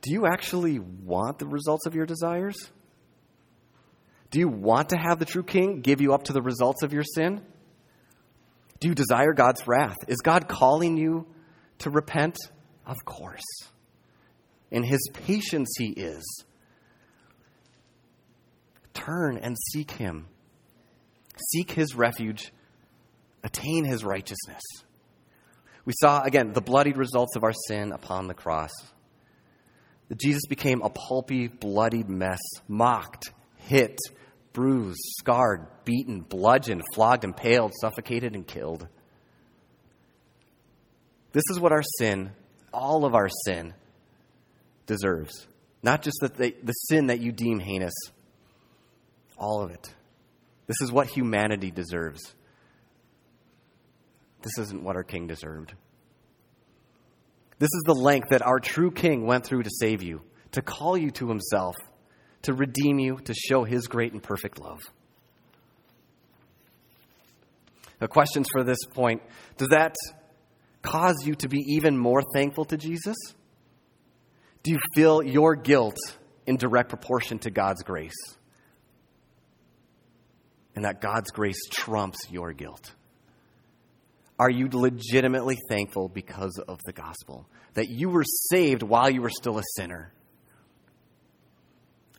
Do 0.00 0.12
you 0.12 0.26
actually 0.26 0.78
want 0.78 1.38
the 1.38 1.46
results 1.46 1.86
of 1.86 1.94
your 1.94 2.06
desires? 2.06 2.56
Do 4.30 4.38
you 4.38 4.48
want 4.48 4.90
to 4.90 4.96
have 4.96 5.18
the 5.18 5.24
true 5.24 5.42
king 5.42 5.80
give 5.80 6.00
you 6.00 6.14
up 6.14 6.24
to 6.24 6.32
the 6.32 6.42
results 6.42 6.82
of 6.82 6.92
your 6.92 7.04
sin? 7.04 7.42
Do 8.80 8.88
you 8.88 8.94
desire 8.94 9.32
God's 9.32 9.66
wrath? 9.68 9.98
Is 10.08 10.18
God 10.18 10.48
calling 10.48 10.96
you 10.96 11.26
to 11.80 11.90
repent? 11.90 12.36
Of 12.86 13.04
course 13.04 13.42
in 14.72 14.82
his 14.82 15.08
patience 15.12 15.74
he 15.78 15.90
is. 15.90 16.44
Turn 18.94 19.36
and 19.36 19.56
seek 19.70 19.92
him. 19.92 20.26
Seek 21.50 21.70
his 21.70 21.94
refuge. 21.94 22.52
Attain 23.44 23.84
his 23.84 24.02
righteousness. 24.02 24.62
We 25.84 25.92
saw, 26.00 26.22
again, 26.22 26.52
the 26.52 26.60
bloodied 26.60 26.96
results 26.96 27.36
of 27.36 27.44
our 27.44 27.52
sin 27.52 27.92
upon 27.92 28.26
the 28.26 28.34
cross. 28.34 28.70
That 30.08 30.18
Jesus 30.18 30.46
became 30.48 30.80
a 30.82 30.90
pulpy, 30.90 31.48
bloodied 31.48 32.08
mess, 32.08 32.40
mocked, 32.66 33.30
hit, 33.56 33.98
bruised, 34.52 35.00
scarred, 35.18 35.66
beaten, 35.84 36.20
bludgeoned, 36.20 36.82
flogged, 36.94 37.24
impaled, 37.24 37.72
suffocated, 37.80 38.34
and 38.34 38.46
killed. 38.46 38.86
This 41.32 41.44
is 41.50 41.60
what 41.60 41.72
our 41.72 41.82
sin, 41.98 42.32
all 42.72 43.04
of 43.04 43.14
our 43.14 43.28
sin, 43.46 43.74
deserves. 44.86 45.46
Not 45.82 46.02
just 46.02 46.18
the, 46.20 46.54
the 46.62 46.72
sin 46.72 47.08
that 47.08 47.20
you 47.20 47.32
deem 47.32 47.58
heinous, 47.58 47.94
all 49.36 49.62
of 49.62 49.70
it. 49.70 49.92
This 50.66 50.80
is 50.80 50.92
what 50.92 51.08
humanity 51.08 51.70
deserves. 51.70 52.34
This 54.42 54.58
isn't 54.58 54.82
what 54.82 54.96
our 54.96 55.02
king 55.02 55.26
deserved. 55.26 55.74
This 57.58 57.70
is 57.72 57.82
the 57.86 57.94
length 57.94 58.28
that 58.30 58.42
our 58.42 58.58
true 58.58 58.90
king 58.90 59.26
went 59.26 59.44
through 59.44 59.62
to 59.64 59.70
save 59.70 60.02
you, 60.02 60.22
to 60.52 60.62
call 60.62 60.96
you 60.96 61.10
to 61.12 61.28
himself, 61.28 61.76
to 62.42 62.52
redeem 62.52 62.98
you, 62.98 63.18
to 63.24 63.34
show 63.34 63.64
his 63.64 63.86
great 63.86 64.12
and 64.12 64.22
perfect 64.22 64.60
love. 64.60 64.80
The 68.00 68.08
questions 68.08 68.48
for 68.50 68.64
this 68.64 68.84
point 68.92 69.22
does 69.58 69.68
that 69.68 69.94
cause 70.82 71.24
you 71.24 71.36
to 71.36 71.48
be 71.48 71.60
even 71.76 71.96
more 71.96 72.22
thankful 72.34 72.64
to 72.64 72.76
Jesus? 72.76 73.16
Do 74.62 74.70
you 74.70 74.78
feel 74.94 75.22
your 75.22 75.56
guilt 75.56 75.96
in 76.46 76.56
direct 76.56 76.88
proportion 76.88 77.38
to 77.40 77.50
God's 77.50 77.82
grace? 77.82 78.14
And 80.74 80.84
that 80.84 81.00
God's 81.00 81.30
grace 81.30 81.60
trumps 81.70 82.18
your 82.30 82.52
guilt? 82.52 82.94
Are 84.38 84.50
you 84.50 84.68
legitimately 84.72 85.58
thankful 85.68 86.08
because 86.08 86.58
of 86.66 86.80
the 86.84 86.92
gospel? 86.92 87.48
That 87.74 87.88
you 87.88 88.08
were 88.08 88.24
saved 88.24 88.82
while 88.82 89.10
you 89.10 89.20
were 89.20 89.30
still 89.30 89.58
a 89.58 89.62
sinner? 89.76 90.12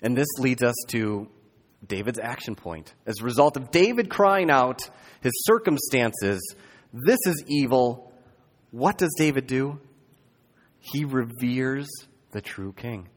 And 0.02 0.16
this 0.16 0.28
leads 0.38 0.64
us 0.64 0.76
to 0.90 1.30
David's 1.86 2.20
action 2.20 2.56
point. 2.56 2.94
As 3.06 3.20
a 3.20 3.24
result 3.24 3.58
of 3.58 3.72
David 3.72 4.10
crying 4.10 4.52
out 4.52 4.90
his 5.22 5.34
circumstances, 5.46 6.56
this 6.94 7.20
is 7.26 7.44
evil, 7.48 8.12
what 8.72 8.98
does 8.98 9.14
David 9.18 9.48
do? 9.48 9.80
He 10.80 11.06
reveres 11.06 11.90
the 12.34 12.42
true 12.42 12.74
king. 12.74 13.08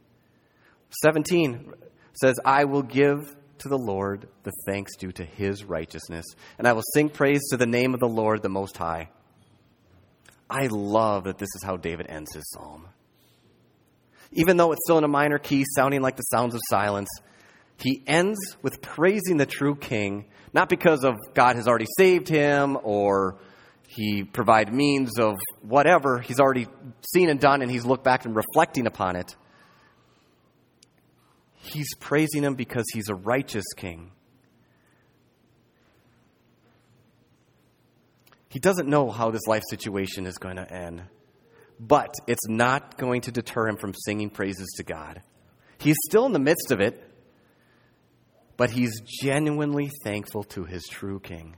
17 1.03 1.73
says, 2.21 2.39
I 2.45 2.65
will 2.65 2.83
give 2.83 3.35
to 3.59 3.69
the 3.69 3.79
Lord 3.79 4.29
the 4.45 4.53
thanks 4.67 4.97
due 4.97 5.13
to 5.13 5.25
his 5.25 5.65
righteousness, 5.65 6.25
and 6.59 6.69
I 6.69 6.73
will 6.73 6.85
sing 6.95 7.09
praise 7.09 7.41
to 7.51 7.57
the 7.57 7.67
name 7.67 7.95
of 7.95 8.01
the 8.01 8.09
Lord 8.09 8.43
the 8.43 8.49
Most 8.49 8.77
High. 8.77 9.11
I 10.49 10.69
love 10.69 11.25
that 11.25 11.39
this 11.39 11.49
is 11.57 11.63
how 11.65 11.77
David 11.77 12.07
ends 12.09 12.33
his 12.35 12.49
psalm. 12.53 12.87
Even 14.33 14.57
though 14.57 14.73
it's 14.73 14.85
still 14.85 14.99
in 14.99 15.05
a 15.05 15.09
minor 15.09 15.39
key, 15.39 15.65
sounding 15.75 16.03
like 16.03 16.17
the 16.17 16.23
sounds 16.23 16.55
of 16.55 16.61
silence, 16.69 17.09
he 17.79 18.03
ends 18.07 18.39
with 18.63 18.81
praising 18.81 19.37
the 19.37 19.47
true 19.47 19.75
king, 19.75 20.27
not 20.53 20.69
because 20.69 21.05
of 21.05 21.17
God 21.35 21.57
has 21.57 21.67
already 21.67 21.87
saved 21.97 22.29
him 22.29 22.79
or 22.83 23.39
he 23.97 24.25
provided 24.25 24.75
means 24.75 25.19
of 25.19 25.37
whatever 25.63 26.21
he's 26.21 26.39
already 26.39 26.67
seen 27.15 27.31
and 27.31 27.41
done, 27.41 27.63
and 27.63 27.71
he's 27.71 27.87
looked 27.87 28.05
back 28.05 28.27
and 28.27 28.37
reflecting 28.37 28.87
upon 28.87 29.17
it. 29.17 29.35
He's 31.55 31.89
praising 31.99 32.45
him 32.45 32.55
because 32.55 32.85
he's 32.93 33.09
a 33.09 33.15
righteous 33.15 33.65
king. 33.75 34.13
He 38.51 38.61
doesn't 38.61 38.87
know 38.87 39.11
how 39.11 39.31
this 39.31 39.47
life 39.47 39.62
situation 39.68 40.27
is 40.27 40.37
going 40.37 40.57
to 40.57 40.70
end, 40.70 41.03
but 41.81 42.14
it's 42.27 42.47
not 42.49 42.99
going 42.99 43.23
to 43.23 43.33
deter 43.33 43.66
him 43.66 43.77
from 43.77 43.95
singing 43.95 44.29
praises 44.29 44.68
to 44.77 44.85
God. 44.85 45.23
He's 45.79 45.97
still 46.07 46.27
in 46.27 46.33
the 46.33 46.39
midst 46.39 46.70
of 46.70 46.81
it, 46.81 47.03
but 48.57 48.70
he's 48.70 49.01
genuinely 49.01 49.91
thankful 50.05 50.45
to 50.45 50.64
his 50.64 50.85
true 50.85 51.18
king. 51.18 51.57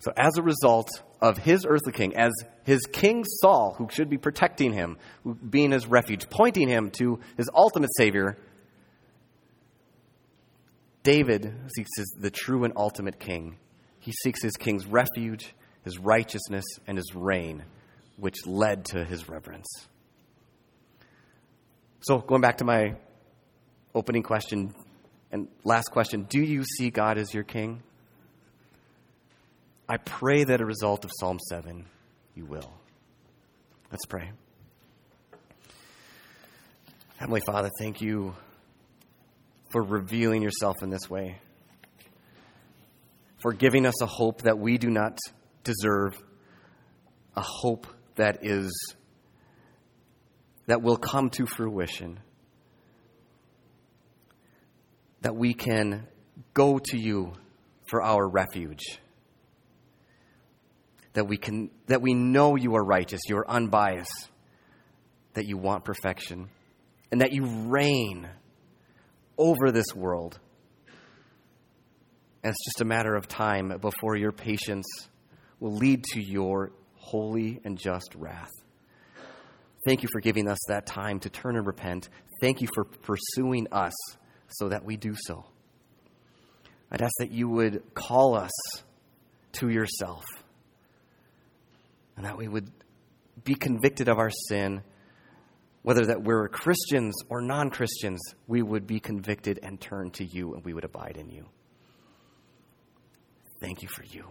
So, 0.00 0.12
as 0.16 0.36
a 0.38 0.42
result 0.42 0.88
of 1.20 1.38
his 1.38 1.66
earthly 1.68 1.92
king, 1.92 2.14
as 2.16 2.32
his 2.64 2.80
king 2.92 3.24
Saul, 3.24 3.74
who 3.76 3.88
should 3.90 4.08
be 4.08 4.18
protecting 4.18 4.72
him, 4.72 4.96
being 5.48 5.72
his 5.72 5.86
refuge, 5.86 6.30
pointing 6.30 6.68
him 6.68 6.90
to 6.98 7.18
his 7.36 7.50
ultimate 7.52 7.90
Savior, 7.96 8.38
David 11.02 11.52
seeks 11.74 11.90
his, 11.96 12.16
the 12.18 12.30
true 12.30 12.64
and 12.64 12.72
ultimate 12.76 13.18
king. 13.18 13.56
He 13.98 14.12
seeks 14.12 14.42
his 14.42 14.56
king's 14.56 14.86
refuge, 14.86 15.52
his 15.82 15.98
righteousness, 15.98 16.64
and 16.86 16.96
his 16.96 17.12
reign, 17.14 17.64
which 18.16 18.46
led 18.46 18.84
to 18.86 19.04
his 19.04 19.28
reverence. 19.28 19.66
So, 22.00 22.18
going 22.18 22.40
back 22.40 22.58
to 22.58 22.64
my 22.64 22.94
opening 23.94 24.22
question 24.22 24.72
and 25.32 25.48
last 25.64 25.90
question 25.90 26.22
Do 26.28 26.40
you 26.40 26.62
see 26.62 26.90
God 26.90 27.18
as 27.18 27.34
your 27.34 27.42
king? 27.42 27.82
I 29.88 29.96
pray 29.96 30.44
that 30.44 30.60
a 30.60 30.66
result 30.66 31.06
of 31.06 31.10
Psalm 31.18 31.38
7, 31.48 31.86
you 32.34 32.44
will. 32.44 32.70
Let's 33.90 34.04
pray. 34.04 34.30
Heavenly 37.16 37.40
Father, 37.46 37.70
thank 37.80 38.02
you 38.02 38.34
for 39.70 39.82
revealing 39.82 40.42
yourself 40.42 40.76
in 40.82 40.90
this 40.90 41.08
way, 41.08 41.38
for 43.40 43.54
giving 43.54 43.86
us 43.86 44.02
a 44.02 44.06
hope 44.06 44.42
that 44.42 44.58
we 44.58 44.76
do 44.76 44.90
not 44.90 45.18
deserve, 45.64 46.22
a 47.34 47.40
hope 47.40 47.86
that 48.16 48.44
is 48.44 48.94
that 50.66 50.82
will 50.82 50.98
come 50.98 51.30
to 51.30 51.46
fruition. 51.46 52.20
That 55.22 55.34
we 55.34 55.54
can 55.54 56.06
go 56.52 56.78
to 56.78 56.98
you 56.98 57.32
for 57.86 58.02
our 58.02 58.28
refuge. 58.28 58.98
That 61.18 61.24
we 61.24 61.36
can 61.36 61.70
that 61.88 62.00
we 62.00 62.14
know 62.14 62.54
you 62.54 62.76
are 62.76 62.84
righteous, 62.84 63.20
you 63.28 63.36
are 63.38 63.50
unbiased, 63.50 64.28
that 65.34 65.46
you 65.46 65.56
want 65.56 65.84
perfection, 65.84 66.48
and 67.10 67.22
that 67.22 67.32
you 67.32 67.44
reign 67.44 68.28
over 69.36 69.72
this 69.72 69.96
world. 69.96 70.38
And 72.44 72.52
it's 72.52 72.64
just 72.64 72.80
a 72.82 72.84
matter 72.84 73.16
of 73.16 73.26
time 73.26 73.80
before 73.80 74.14
your 74.14 74.30
patience 74.30 74.86
will 75.58 75.74
lead 75.74 76.04
to 76.12 76.20
your 76.20 76.70
holy 76.94 77.60
and 77.64 77.76
just 77.76 78.14
wrath. 78.14 78.52
Thank 79.84 80.04
you 80.04 80.08
for 80.12 80.20
giving 80.20 80.48
us 80.48 80.58
that 80.68 80.86
time 80.86 81.18
to 81.18 81.30
turn 81.30 81.56
and 81.56 81.66
repent. 81.66 82.08
Thank 82.40 82.60
you 82.60 82.68
for 82.76 82.84
pursuing 82.84 83.66
us 83.72 83.94
so 84.46 84.68
that 84.68 84.84
we 84.84 84.96
do 84.96 85.16
so. 85.16 85.46
I'd 86.92 87.02
ask 87.02 87.14
that 87.18 87.32
you 87.32 87.48
would 87.48 87.82
call 87.92 88.36
us 88.36 88.52
to 89.54 89.68
yourself 89.68 90.24
and 92.18 92.26
that 92.26 92.36
we 92.36 92.48
would 92.48 92.68
be 93.44 93.54
convicted 93.54 94.08
of 94.08 94.18
our 94.18 94.30
sin, 94.48 94.82
whether 95.82 96.04
that 96.06 96.24
we're 96.24 96.48
Christians 96.48 97.14
or 97.28 97.40
non 97.40 97.70
Christians, 97.70 98.20
we 98.48 98.60
would 98.60 98.88
be 98.88 98.98
convicted 98.98 99.60
and 99.62 99.80
turn 99.80 100.10
to 100.12 100.24
you 100.24 100.54
and 100.54 100.64
we 100.64 100.74
would 100.74 100.84
abide 100.84 101.16
in 101.16 101.30
you. 101.30 101.46
Thank 103.60 103.82
you 103.82 103.88
for 103.88 104.02
you. 104.02 104.24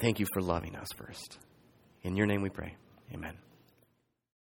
Thank 0.00 0.20
you 0.20 0.26
for 0.32 0.40
loving 0.40 0.76
us 0.76 0.88
first. 0.96 1.38
In 2.04 2.14
your 2.14 2.26
name 2.26 2.40
we 2.40 2.50
pray. 2.50 2.76
Amen. 3.12 3.36